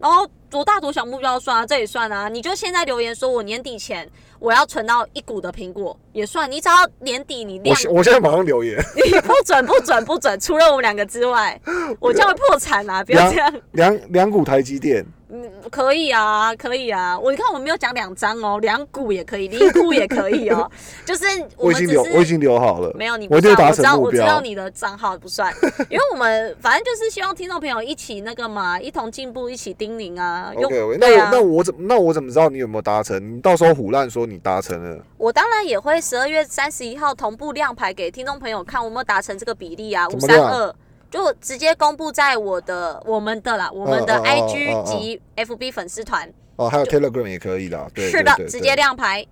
[0.00, 2.28] 然后多大多小目标算啊，这也算啊。
[2.28, 11.60] 你就现在留言说我年底前我要存到一股的苹果也算，你只要年底你我量现我现在马上留言，你 不准不准不准，除了我们两个之外，
[12.00, 13.04] 我将会破产啊！
[13.04, 17.18] 不要这样，两两股台积电，嗯，可以啊，可以啊。
[17.18, 20.70] 我你看我没有讲两张哦，两股也可以，零股也可以哦。
[21.06, 21.24] 就是
[21.56, 24.40] 我我已经留，我已经留好了，没有你不我一定会达算，我知道我知道。
[24.40, 25.52] 你的账号不算，
[25.88, 30.52] 因为我们反正就是希望听众朋友一起那个嘛，一同进步，一起叮咛啊。
[30.56, 30.96] 那我
[31.30, 33.36] 那我怎那我怎么知道你有没有达成？
[33.36, 40.08] 你到时候胡乱说你达成了，我当然也会十二月三十一号同步亮牌给听众朋友看，我有没有达成这个比例啊？
[40.08, 40.74] 五三二
[41.10, 46.32] 就直接公布在我的我们的啦，我们的 IG 嗯及 FB 粉丝团。
[46.56, 48.76] 哦，还有 Telegram 也可以的，对，是的，直接。
[48.76, 49.26] 亮牌。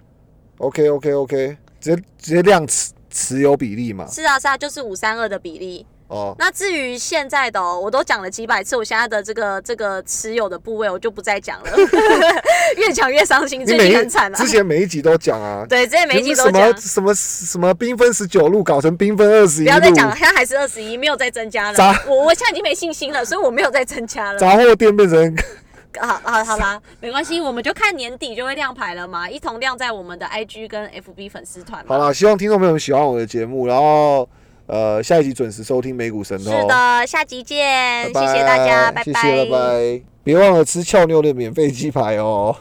[0.59, 5.87] OK OK OK，直接直接亮持持有比例嘛，是啊，是啊，就是五三二的比例。
[6.09, 11.71] 哦，那至于现在的、哦，我都讲了几百次，我现在的这个这个持有的部位，我就不再讲了。
[12.77, 14.49] 越讲越伤心，最近很惨啊之。
[14.49, 21.93] 前每一集都讲啊，对，之前每一集都什么讲，什么什么缤纷十九路搞成缤纷二十一，不要再讲了，现在还是二十一，没有再增加了砸。
[22.07, 24.39] 我我现在已经没信心了，所以我没有再增加了。
[24.39, 25.37] 杂货店变成
[26.01, 31.85] 好好好啦，没关系，我们就看年底就会亮牌了嘛，一同亮在我们的 IG 跟 FB 粉丝团。
[31.87, 34.29] 好啦，希望听众朋友们喜欢我的节目，然后
[34.69, 39.03] 呃下一集准时收听美股神偷，是的，下集见，拜拜谢谢大家，拜。
[39.03, 42.55] 谢谢，拜拜，别忘了吃俏妞的免费鸡排哦。